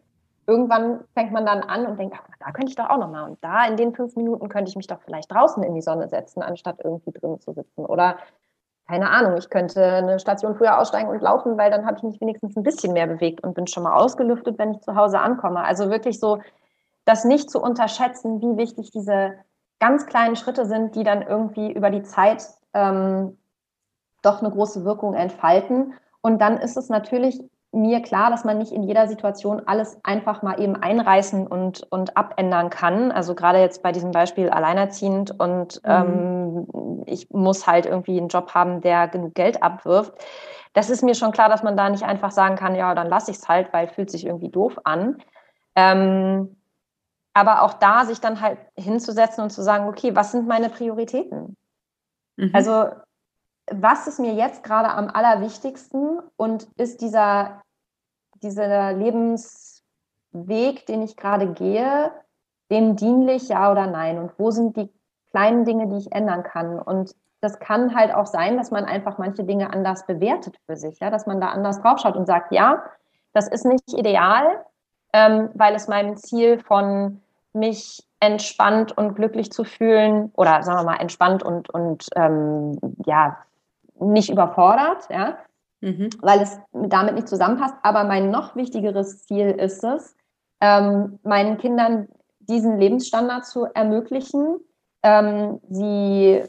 irgendwann 0.47 1.03
fängt 1.13 1.31
man 1.31 1.45
dann 1.45 1.61
an 1.61 1.85
und 1.85 1.99
denkt, 1.99 2.15
da 2.39 2.51
könnte 2.51 2.69
ich 2.69 2.75
doch 2.75 2.89
auch 2.89 2.97
nochmal. 2.97 3.29
Und 3.29 3.43
da 3.43 3.65
in 3.65 3.77
den 3.77 3.93
fünf 3.93 4.15
Minuten 4.15 4.49
könnte 4.49 4.69
ich 4.69 4.75
mich 4.75 4.87
doch 4.87 5.01
vielleicht 5.01 5.31
draußen 5.31 5.63
in 5.63 5.73
die 5.73 5.81
Sonne 5.81 6.07
setzen, 6.07 6.41
anstatt 6.41 6.77
irgendwie 6.83 7.11
drin 7.11 7.39
zu 7.39 7.53
sitzen. 7.53 7.85
Oder 7.85 8.17
keine 8.87 9.09
Ahnung, 9.09 9.37
ich 9.37 9.49
könnte 9.49 9.83
eine 9.83 10.19
Station 10.19 10.55
früher 10.55 10.79
aussteigen 10.79 11.09
und 11.09 11.21
laufen, 11.21 11.57
weil 11.57 11.71
dann 11.71 11.85
habe 11.87 11.97
ich 11.97 12.03
mich 12.03 12.21
wenigstens 12.21 12.55
ein 12.55 12.63
bisschen 12.63 12.93
mehr 12.93 13.07
bewegt 13.07 13.43
und 13.43 13.55
bin 13.55 13.65
schon 13.65 13.83
mal 13.83 13.95
ausgelüftet, 13.95 14.59
wenn 14.59 14.71
ich 14.71 14.81
zu 14.81 14.95
Hause 14.95 15.19
ankomme. 15.19 15.63
Also 15.63 15.89
wirklich 15.89 16.19
so, 16.19 16.39
das 17.03 17.25
nicht 17.25 17.49
zu 17.49 17.61
unterschätzen, 17.61 18.41
wie 18.41 18.57
wichtig 18.57 18.91
diese 18.91 19.33
ganz 19.79 20.05
kleinen 20.05 20.35
Schritte 20.35 20.65
sind, 20.65 20.95
die 20.95 21.03
dann 21.03 21.23
irgendwie 21.23 21.71
über 21.71 21.89
die 21.89 22.03
Zeit 22.03 22.45
ähm, 22.73 23.37
doch 24.21 24.41
eine 24.41 24.51
große 24.51 24.85
Wirkung 24.85 25.15
entfalten. 25.15 25.93
Und 26.21 26.39
dann 26.39 26.57
ist 26.57 26.77
es 26.77 26.89
natürlich 26.89 27.41
mir 27.75 28.01
klar, 28.01 28.29
dass 28.29 28.45
man 28.45 28.57
nicht 28.57 28.71
in 28.71 28.83
jeder 28.83 29.07
Situation 29.07 29.61
alles 29.65 29.99
einfach 30.03 30.41
mal 30.41 30.59
eben 30.59 30.75
einreißen 30.75 31.45
und, 31.45 31.83
und 31.91 32.17
abändern 32.17 32.69
kann. 32.69 33.11
Also 33.11 33.35
gerade 33.35 33.59
jetzt 33.59 33.83
bei 33.83 33.91
diesem 33.91 34.11
Beispiel 34.11 34.49
alleinerziehend 34.49 35.39
und 35.39 35.81
mhm. 35.83 35.91
ähm, 35.91 37.03
ich 37.05 37.29
muss 37.31 37.67
halt 37.67 37.85
irgendwie 37.85 38.17
einen 38.17 38.29
Job 38.29 38.53
haben, 38.53 38.81
der 38.81 39.07
genug 39.07 39.35
Geld 39.35 39.61
abwirft. 39.61 40.13
Das 40.73 40.89
ist 40.89 41.03
mir 41.03 41.15
schon 41.15 41.31
klar, 41.31 41.49
dass 41.49 41.63
man 41.63 41.77
da 41.77 41.89
nicht 41.89 42.03
einfach 42.03 42.31
sagen 42.31 42.55
kann, 42.55 42.75
ja, 42.75 42.95
dann 42.95 43.07
lasse 43.07 43.31
ich 43.31 43.37
es 43.37 43.47
halt, 43.47 43.71
weil 43.71 43.87
fühlt 43.87 44.09
sich 44.09 44.25
irgendwie 44.25 44.49
doof 44.49 44.79
an. 44.83 45.17
Ähm, 45.75 46.55
aber 47.33 47.63
auch 47.63 47.73
da 47.73 48.05
sich 48.05 48.21
dann 48.21 48.41
halt 48.41 48.57
hinzusetzen 48.75 49.43
und 49.43 49.49
zu 49.49 49.61
sagen, 49.61 49.87
okay, 49.87 50.15
was 50.15 50.31
sind 50.31 50.47
meine 50.47 50.69
Prioritäten? 50.69 51.57
Mhm. 52.37 52.51
Also 52.53 52.85
was 53.71 54.07
ist 54.07 54.19
mir 54.19 54.33
jetzt 54.33 54.63
gerade 54.63 54.89
am 54.89 55.09
allerwichtigsten 55.09 56.19
und 56.37 56.67
ist 56.77 57.01
dieser 57.01 57.61
dieser 58.45 58.93
Lebensweg, 58.93 60.85
den 60.87 61.01
ich 61.01 61.17
gerade 61.17 61.53
gehe, 61.53 62.11
dem 62.71 62.95
dienlich, 62.95 63.49
ja 63.49 63.71
oder 63.71 63.87
nein? 63.87 64.17
Und 64.17 64.31
wo 64.37 64.51
sind 64.51 64.77
die 64.77 64.89
kleinen 65.31 65.65
Dinge, 65.65 65.87
die 65.87 65.97
ich 65.97 66.11
ändern 66.11 66.43
kann? 66.43 66.79
Und 66.79 67.15
das 67.41 67.59
kann 67.59 67.95
halt 67.95 68.13
auch 68.13 68.25
sein, 68.25 68.57
dass 68.57 68.71
man 68.71 68.85
einfach 68.85 69.17
manche 69.17 69.43
Dinge 69.43 69.71
anders 69.71 70.05
bewertet 70.05 70.57
für 70.65 70.75
sich, 70.75 70.99
ja, 70.99 71.09
dass 71.09 71.27
man 71.27 71.41
da 71.41 71.49
anders 71.49 71.81
draufschaut 71.81 72.15
und 72.15 72.25
sagt, 72.25 72.51
ja, 72.51 72.83
das 73.33 73.47
ist 73.47 73.65
nicht 73.65 73.93
ideal, 73.93 74.63
ähm, 75.13 75.49
weil 75.53 75.75
es 75.75 75.87
meinem 75.87 76.15
Ziel 76.15 76.59
von 76.59 77.21
mich 77.53 78.03
entspannt 78.19 78.97
und 78.97 79.15
glücklich 79.15 79.51
zu 79.51 79.63
fühlen 79.63 80.31
oder 80.35 80.63
sagen 80.63 80.79
wir 80.79 80.91
mal 80.91 81.01
entspannt 81.01 81.43
und, 81.43 81.69
und 81.69 82.07
ähm, 82.15 82.77
ja, 83.05 83.37
nicht 83.99 84.29
überfordert, 84.29 85.07
ja, 85.09 85.37
mhm. 85.85 86.09
weil 86.21 86.41
es 86.41 86.59
damit 86.73 87.15
nicht 87.15 87.29
zusammenpasst. 87.29 87.75
Aber 87.83 88.03
mein 88.03 88.31
noch 88.31 88.55
wichtigeres 88.55 89.23
Ziel 89.25 89.51
ist 89.51 89.83
es, 89.83 90.15
ähm, 90.61 91.19
meinen 91.23 91.57
Kindern 91.57 92.07
diesen 92.39 92.79
Lebensstandard 92.79 93.45
zu 93.45 93.65
ermöglichen, 93.73 94.57
ähm, 95.03 95.59
sie 95.69 96.43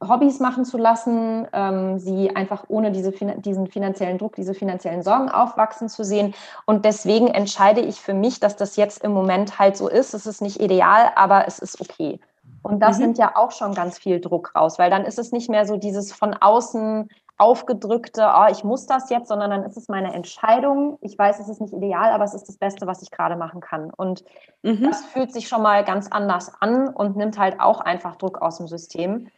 Hobbys 0.00 0.40
machen 0.40 0.64
zu 0.64 0.78
lassen, 0.78 1.46
ähm, 1.52 1.98
sie 1.98 2.34
einfach 2.34 2.64
ohne 2.68 2.90
diese, 2.90 3.12
diesen 3.12 3.68
finanziellen 3.68 4.18
Druck, 4.18 4.34
diese 4.34 4.54
finanziellen 4.54 5.02
Sorgen 5.02 5.28
aufwachsen 5.28 5.88
zu 5.88 6.04
sehen. 6.04 6.34
Und 6.66 6.84
deswegen 6.84 7.28
entscheide 7.28 7.80
ich 7.80 8.00
für 8.00 8.14
mich, 8.14 8.40
dass 8.40 8.56
das 8.56 8.76
jetzt 8.76 9.04
im 9.04 9.12
Moment 9.12 9.58
halt 9.58 9.76
so 9.76 9.88
ist. 9.88 10.12
Es 10.14 10.26
ist 10.26 10.42
nicht 10.42 10.60
ideal, 10.60 11.12
aber 11.14 11.46
es 11.46 11.60
ist 11.60 11.80
okay. 11.80 12.18
Und 12.62 12.80
das 12.80 12.98
mhm. 12.98 13.04
nimmt 13.04 13.18
ja 13.18 13.36
auch 13.36 13.52
schon 13.52 13.74
ganz 13.74 13.98
viel 13.98 14.20
Druck 14.20 14.54
raus, 14.54 14.78
weil 14.78 14.90
dann 14.90 15.04
ist 15.04 15.18
es 15.18 15.32
nicht 15.32 15.50
mehr 15.50 15.66
so 15.66 15.76
dieses 15.76 16.12
von 16.12 16.34
außen 16.34 17.08
aufgedrückte, 17.42 18.30
oh, 18.36 18.46
ich 18.50 18.62
muss 18.62 18.86
das 18.86 19.10
jetzt, 19.10 19.26
sondern 19.26 19.50
dann 19.50 19.64
ist 19.64 19.76
es 19.76 19.88
meine 19.88 20.14
Entscheidung. 20.14 20.96
Ich 21.00 21.18
weiß, 21.18 21.40
es 21.40 21.48
ist 21.48 21.60
nicht 21.60 21.74
ideal, 21.74 22.12
aber 22.12 22.22
es 22.22 22.34
ist 22.34 22.48
das 22.48 22.56
Beste, 22.56 22.86
was 22.86 23.02
ich 23.02 23.10
gerade 23.10 23.34
machen 23.34 23.60
kann. 23.60 23.90
Und 23.90 24.22
mhm. 24.62 24.84
das 24.84 25.04
fühlt 25.06 25.32
sich 25.32 25.48
schon 25.48 25.60
mal 25.60 25.82
ganz 25.84 26.06
anders 26.08 26.52
an 26.60 26.88
und 26.88 27.16
nimmt 27.16 27.38
halt 27.38 27.58
auch 27.58 27.80
einfach 27.80 28.14
Druck 28.14 28.40
aus 28.40 28.58
dem 28.58 28.68
System. 28.68 29.28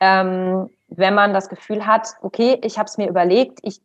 Ähm, 0.00 0.68
wenn 0.88 1.14
man 1.14 1.32
das 1.32 1.48
Gefühl 1.48 1.86
hat, 1.86 2.08
okay, 2.22 2.58
ich 2.64 2.76
habe 2.76 2.88
es 2.88 2.98
mir 2.98 3.08
überlegt, 3.08 3.60
ich 3.62 3.80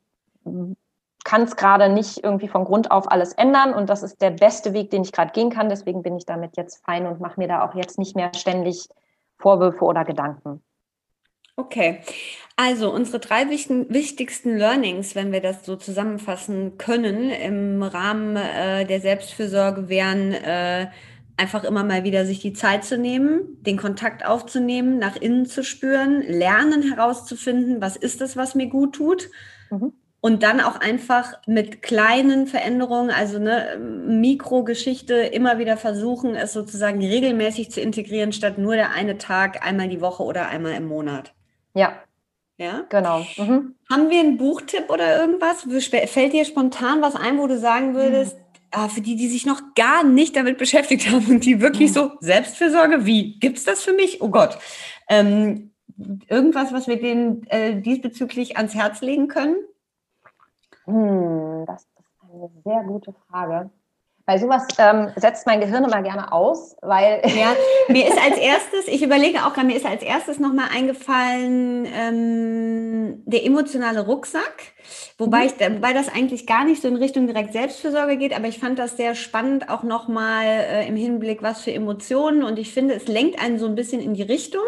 kann 1.23 1.43
es 1.43 1.55
gerade 1.55 1.89
nicht 1.89 2.23
irgendwie 2.23 2.47
von 2.47 2.65
Grund 2.65 2.89
auf 2.89 3.12
alles 3.12 3.34
ändern 3.34 3.75
und 3.75 3.88
das 3.88 4.01
ist 4.01 4.19
der 4.19 4.32
beste 4.32 4.73
Weg, 4.73 4.89
den 4.89 5.03
ich 5.03 5.12
gerade 5.12 5.32
gehen 5.32 5.51
kann. 5.51 5.69
Deswegen 5.69 6.01
bin 6.01 6.17
ich 6.17 6.25
damit 6.25 6.58
jetzt 6.58 6.84
fein 6.84 7.05
und 7.05 7.19
mache 7.19 7.39
mir 7.39 7.47
da 7.47 7.63
auch 7.63 7.75
jetzt 7.75 7.99
nicht 7.99 8.15
mehr 8.15 8.32
ständig 8.34 8.89
Vorwürfe 9.38 9.86
oder 9.86 10.05
Gedanken. 10.05 10.63
Okay, 11.60 12.00
also 12.56 12.89
unsere 12.89 13.19
drei 13.19 13.50
wichtigsten 13.50 14.58
Learnings, 14.58 15.13
wenn 15.13 15.34
wir 15.34 15.41
das 15.41 15.65
so 15.65 15.76
zusammenfassen 15.76 16.78
können, 16.78 17.32
im 17.32 17.84
Rahmen 17.84 18.38
äh, 18.38 18.86
der 18.86 19.02
Selbstfürsorge 19.02 19.89
wären 19.89 20.32
äh, 20.32 20.88
einfach 21.36 21.65
immer 21.65 21.84
mal 21.84 22.06
wieder 22.06 22.26
sich 22.26 22.39
die 22.39 22.54
Zeit 22.54 22.86
zu 22.86 22.98
nehmen, 22.98 23.58
den 23.62 23.76
Kontakt 23.76 24.26
aufzunehmen, 24.26 25.00
nach 25.00 25.17
innen 25.17 25.45
zu 25.45 25.65
spüren, 25.65 26.22
lernen 26.22 26.93
herauszufinden, 26.93 27.82
was 27.82 27.98
ist 27.98 28.22
das, 28.22 28.38
was 28.38 28.56
mir 28.56 28.67
gut 28.67 28.95
tut. 28.95 29.30
Mhm. 29.69 29.91
Und 30.22 30.43
dann 30.43 30.62
auch 30.62 30.80
einfach 30.80 31.34
mit 31.45 31.82
kleinen 31.82 32.48
Veränderungen, 32.48 33.10
also 33.10 33.36
eine 33.36 33.78
Mikrogeschichte, 33.78 35.13
immer 35.13 35.60
wieder 35.60 35.76
versuchen, 35.76 36.36
es 36.36 36.54
sozusagen 36.54 37.02
regelmäßig 37.02 37.69
zu 37.72 37.82
integrieren, 37.82 38.32
statt 38.32 38.58
nur 38.58 38.76
der 38.76 38.91
eine 38.91 39.17
Tag 39.17 39.65
einmal 39.65 39.89
die 39.89 40.02
Woche 40.02 40.24
oder 40.24 40.48
einmal 40.48 40.74
im 40.74 40.88
Monat. 40.88 41.34
Ja. 41.73 41.93
Ja? 42.58 42.86
Genau. 42.89 43.25
Mhm. 43.38 43.75
Haben 43.89 44.10
wir 44.10 44.19
einen 44.19 44.38
Buchtipp 44.38 44.89
oder 44.89 45.19
irgendwas? 45.19 45.65
Fällt 46.08 46.34
dir 46.34 46.45
spontan 46.45 47.01
was 47.01 47.15
ein, 47.15 47.38
wo 47.38 47.47
du 47.47 47.58
sagen 47.58 47.95
würdest, 47.95 48.38
mhm. 48.75 48.89
für 48.89 49.01
die, 49.01 49.15
die 49.15 49.29
sich 49.29 49.45
noch 49.45 49.62
gar 49.75 50.03
nicht 50.03 50.36
damit 50.36 50.58
beschäftigt 50.58 51.10
haben 51.10 51.25
und 51.27 51.45
die 51.45 51.62
wirklich 51.62 51.91
mhm. 51.91 51.93
so 51.93 52.12
Selbstfürsorge, 52.19 53.05
wie 53.05 53.39
gibt 53.39 53.58
es 53.58 53.63
das 53.63 53.82
für 53.82 53.93
mich? 53.93 54.21
Oh 54.21 54.29
Gott. 54.29 54.58
Ähm, 55.08 55.71
irgendwas, 56.27 56.73
was 56.73 56.88
wir 56.88 56.99
denen 56.99 57.47
äh, 57.47 57.82
diesbezüglich 57.82 58.58
ans 58.58 58.75
Herz 58.75 59.01
legen 59.01 59.27
können? 59.27 59.55
Hm, 60.86 61.65
das 61.65 61.84
ist 61.84 62.34
eine 62.34 62.49
sehr 62.63 62.84
gute 62.84 63.13
Frage. 63.29 63.69
Bei 64.29 64.37
sowas 64.37 64.67
ähm, 64.77 65.07
setzt 65.15 65.47
mein 65.47 65.59
Gehirn 65.59 65.83
immer 65.83 66.03
gerne 66.03 66.31
aus, 66.31 66.75
weil. 66.83 67.19
Ja, 67.39 67.55
mir 67.87 68.07
ist 68.07 68.17
als 68.21 68.37
erstes, 68.37 68.87
ich 68.87 69.01
überlege 69.01 69.39
auch 69.39 69.53
gerade, 69.53 69.65
mir 69.65 69.75
ist 69.75 69.87
als 69.87 70.03
erstes 70.03 70.39
nochmal 70.39 70.67
eingefallen, 70.71 71.87
ähm, 71.91 73.23
der 73.25 73.43
emotionale 73.43 74.01
Rucksack. 74.01 74.73
Wobei, 75.17 75.45
mhm. 75.45 75.45
ich, 75.45 75.71
wobei 75.77 75.93
das 75.93 76.09
eigentlich 76.09 76.45
gar 76.45 76.63
nicht 76.63 76.79
so 76.79 76.87
in 76.87 76.97
Richtung 76.97 77.25
direkt 77.25 77.53
Selbstfürsorge 77.53 78.17
geht, 78.17 78.35
aber 78.35 78.47
ich 78.47 78.59
fand 78.59 78.77
das 78.77 78.97
sehr 78.97 79.15
spannend, 79.15 79.67
auch 79.67 79.81
nochmal 79.81 80.45
äh, 80.45 80.87
im 80.87 80.95
Hinblick, 80.95 81.41
was 81.41 81.61
für 81.61 81.73
Emotionen. 81.73 82.43
Und 82.43 82.59
ich 82.59 82.71
finde, 82.71 82.93
es 82.93 83.07
lenkt 83.07 83.41
einen 83.41 83.57
so 83.57 83.65
ein 83.65 83.73
bisschen 83.73 83.99
in 83.99 84.13
die 84.13 84.21
Richtung. 84.21 84.61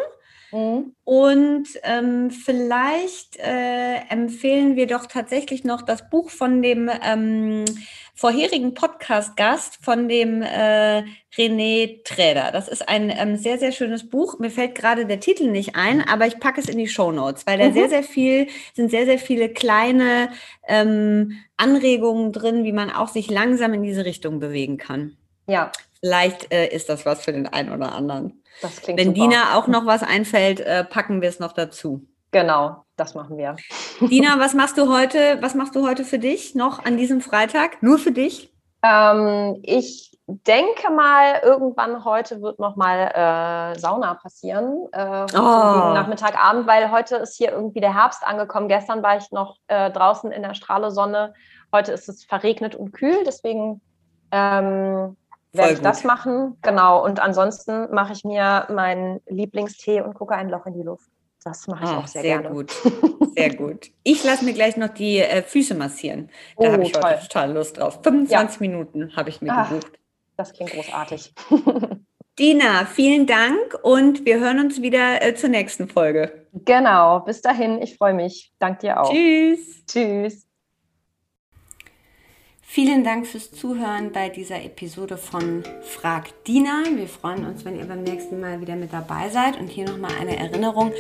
Mhm. 0.52 0.96
Und 1.04 1.68
ähm, 1.84 2.32
vielleicht 2.32 3.38
äh, 3.38 3.96
empfehlen 4.10 4.76
wir 4.76 4.88
doch 4.88 5.06
tatsächlich 5.06 5.64
noch 5.64 5.82
das 5.82 6.10
Buch 6.10 6.30
von 6.30 6.62
dem 6.62 6.90
ähm, 7.04 7.66
vorherigen 8.14 8.74
Podcast-Gast, 8.74 9.80
von 9.82 10.08
dem 10.08 10.42
äh, 10.42 11.04
René 11.36 12.04
Träder. 12.04 12.52
Das 12.52 12.68
ist 12.68 12.88
ein 12.88 13.10
ähm, 13.10 13.38
sehr, 13.38 13.58
sehr 13.58 13.72
schönes 13.72 14.10
Buch. 14.10 14.40
Mir 14.40 14.52
fällt 14.52 14.76
gerade 14.76 15.06
der 15.06 15.20
Titel 15.20 15.50
nicht 15.50 15.76
ein, 15.76 16.02
aber 16.08 16.28
ich 16.28 16.40
packe 16.40 16.60
es 16.60 16.70
in 16.70 16.78
die 16.78 16.88
Show 16.88 17.12
Notes, 17.12 17.48
weil 17.48 17.58
da 17.58 17.70
mhm. 17.70 17.74
sehr, 17.74 17.90
sehr 17.90 18.04
viel, 18.04 18.48
sind 18.74 18.92
sehr, 18.92 19.06
sehr 19.06 19.20
viele 19.20 19.50
kleine 19.50 20.30
ähm, 20.68 21.38
Anregungen 21.58 22.32
drin, 22.32 22.64
wie 22.64 22.74
man 22.74 22.92
auch 22.92 23.08
sich 23.08 23.30
langsam 23.30 23.74
in 23.74 23.84
diese 23.84 24.06
Richtung 24.06 24.40
bewegen 24.40 24.78
kann. 24.78 25.18
Ja. 25.48 25.72
Vielleicht 26.00 26.52
äh, 26.52 26.68
ist 26.68 26.90
das 26.90 27.06
was 27.06 27.24
für 27.24 27.32
den 27.32 27.48
einen 27.48 27.72
oder 27.72 27.94
anderen. 27.94 28.41
Das 28.62 28.82
klingt 28.82 29.00
Wenn 29.00 29.16
super. 29.16 29.30
Dina 29.30 29.56
auch 29.56 29.68
noch 29.68 29.86
was 29.86 30.04
einfällt, 30.04 30.60
äh, 30.60 30.84
packen 30.84 31.22
wir 31.22 31.30
es 31.30 31.40
noch 31.40 31.54
dazu. 31.54 32.06
Genau, 32.32 32.86
das 32.96 33.14
machen 33.14 33.38
wir. 33.38 33.56
Dina, 34.02 34.40
was 34.40 34.54
machst 34.54 34.78
du 34.78 34.92
heute? 34.94 35.38
Was 35.42 35.56
machst 35.56 35.76
du 35.76 35.88
heute 35.88 36.04
für 36.04 36.20
dich 36.20 36.56
noch 36.56 36.86
an 36.86 36.98
diesem 36.98 37.22
Freitag? 37.22 37.84
Nur 37.84 37.98
für 37.98 38.12
dich? 38.12 38.54
Ähm, 38.84 39.60
ich 39.64 40.18
denke 40.26 40.92
mal, 40.92 41.42
irgendwann 41.44 42.06
heute 42.06 42.42
wird 42.42 42.60
noch 42.60 42.76
mal 42.76 43.74
äh, 43.74 43.80
Sauna 43.80 44.14
passieren. 44.16 44.88
Äh, 44.92 45.26
oh. 45.34 45.94
Nachmittag, 45.94 46.42
Abend, 46.42 46.68
weil 46.68 46.92
heute 46.92 47.18
ist 47.18 47.36
hier 47.36 47.52
irgendwie 47.52 47.82
der 47.82 47.94
Herbst 47.94 48.26
angekommen. 48.26 48.70
Gestern 48.70 49.04
war 49.04 49.18
ich 49.18 49.32
noch 49.32 49.58
äh, 49.68 49.92
draußen 49.92 50.32
in 50.32 50.42
der 50.42 50.54
Strahle 50.54 50.92
Sonne. 50.92 51.34
Heute 51.74 51.92
ist 51.92 52.08
es 52.08 52.24
verregnet 52.24 52.76
und 52.76 52.94
kühl, 52.94 53.24
deswegen 53.26 53.82
ähm, 54.32 55.18
werde 55.54 55.74
ich 55.74 55.82
das 55.82 56.04
machen. 56.04 56.58
Genau. 56.62 57.04
Und 57.04 57.20
ansonsten 57.20 57.94
mache 57.94 58.14
ich 58.14 58.24
mir 58.24 58.68
meinen 58.70 59.22
Lieblingstee 59.28 60.02
und 60.02 60.14
gucke 60.14 60.36
ein 60.36 60.50
Loch 60.50 60.66
in 60.66 60.74
die 60.74 60.84
Luft. 60.84 61.10
Das 61.44 61.68
mache 61.68 61.86
ich 61.86 61.90
oh, 61.90 61.94
auch 61.96 62.08
sehr, 62.08 62.22
sehr 62.22 62.40
gerne. 62.40 62.56
gut. 62.56 62.72
Sehr 63.36 63.56
gut. 63.56 63.92
Ich 64.04 64.24
lasse 64.24 64.44
mir 64.44 64.54
gleich 64.54 64.78
noch 64.78 64.90
die 64.90 65.20
äh, 65.20 65.42
Füße 65.42 65.74
massieren. 65.74 66.30
Da 66.58 66.68
oh, 66.68 66.72
habe 66.74 66.84
ich 66.84 66.94
heute 66.94 67.22
total 67.22 67.54
Lust 67.54 67.78
drauf. 67.78 68.00
25 68.04 68.30
ja. 68.30 68.68
Minuten 68.68 69.16
habe 69.16 69.30
ich 69.30 69.42
mir 69.42 69.52
Ach, 69.54 69.70
gebucht. 69.70 69.94
Das 70.38 70.54
klingt 70.54 70.72
großartig. 70.72 71.34
Dina, 72.40 72.86
vielen 72.86 73.28
Dank 73.28 73.78
und 73.84 74.26
wir 74.26 74.40
hören 74.40 74.60
uns 74.60 74.82
wieder 74.82 75.22
äh, 75.22 75.36
zur 75.36 75.50
nächsten 75.50 75.88
Folge. 75.88 76.48
Genau. 76.54 77.22
Bis 77.22 77.42
dahin. 77.42 77.82
Ich 77.82 77.98
freue 77.98 78.14
mich. 78.14 78.52
Dank 78.60 78.80
dir 78.80 79.02
auch. 79.02 79.12
Tschüss. 79.12 79.86
Tschüss. 79.86 80.51
Vielen 82.74 83.04
Dank 83.04 83.28
fürs 83.28 83.52
Zuhören 83.52 84.14
bei 84.14 84.30
dieser 84.30 84.64
Episode 84.64 85.18
von 85.18 85.62
Frag 85.82 86.46
Dina. 86.46 86.84
Wir 86.96 87.10
freuen 87.10 87.46
uns, 87.46 87.66
wenn 87.66 87.78
ihr 87.78 87.84
beim 87.84 88.04
nächsten 88.04 88.40
Mal 88.40 88.62
wieder 88.62 88.78
mit 88.78 88.94
dabei 88.94 89.28
seid. 89.28 89.60
Und 89.60 89.68
hier 89.68 89.84
nochmal 89.90 90.14
eine 90.22 90.38
Erinnerung 90.38 90.94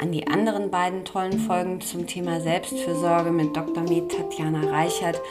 an 0.00 0.10
die 0.10 0.26
anderen 0.26 0.72
beiden 0.72 1.04
tollen 1.04 1.38
Folgen 1.38 1.80
zum 1.80 2.08
Thema 2.08 2.40
Selbstfürsorge 2.40 3.30
mit 3.30 3.56
Dr. 3.56 3.84
Med 3.84 4.10
Tatjana 4.10 4.68
Reichert 4.68 5.22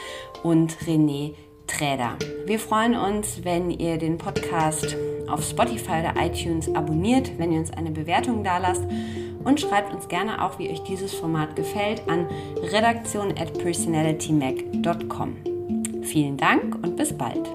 und 0.43 0.77
René 0.87 1.33
Träder. 1.67 2.15
Wir 2.45 2.59
freuen 2.59 2.95
uns, 2.95 3.43
wenn 3.43 3.69
ihr 3.69 3.97
den 3.97 4.17
Podcast 4.17 4.95
auf 5.27 5.43
Spotify 5.43 5.99
oder 5.99 6.13
iTunes 6.25 6.73
abonniert, 6.73 7.37
wenn 7.37 7.51
ihr 7.51 7.59
uns 7.59 7.71
eine 7.71 7.91
Bewertung 7.91 8.45
da 8.45 8.59
lasst 8.59 8.85
und 9.43 9.59
schreibt 9.59 9.93
uns 9.93 10.07
gerne 10.07 10.41
auch, 10.41 10.57
wie 10.57 10.69
euch 10.69 10.83
dieses 10.83 11.13
Format 11.13 11.57
gefällt, 11.57 12.07
an 12.07 12.29
redaktion 12.71 13.31
at 13.37 13.53
personalitymac.com. 13.57 15.50
Vielen 16.01 16.37
Dank 16.37 16.75
und 16.83 16.95
bis 16.95 17.13
bald. 17.13 17.47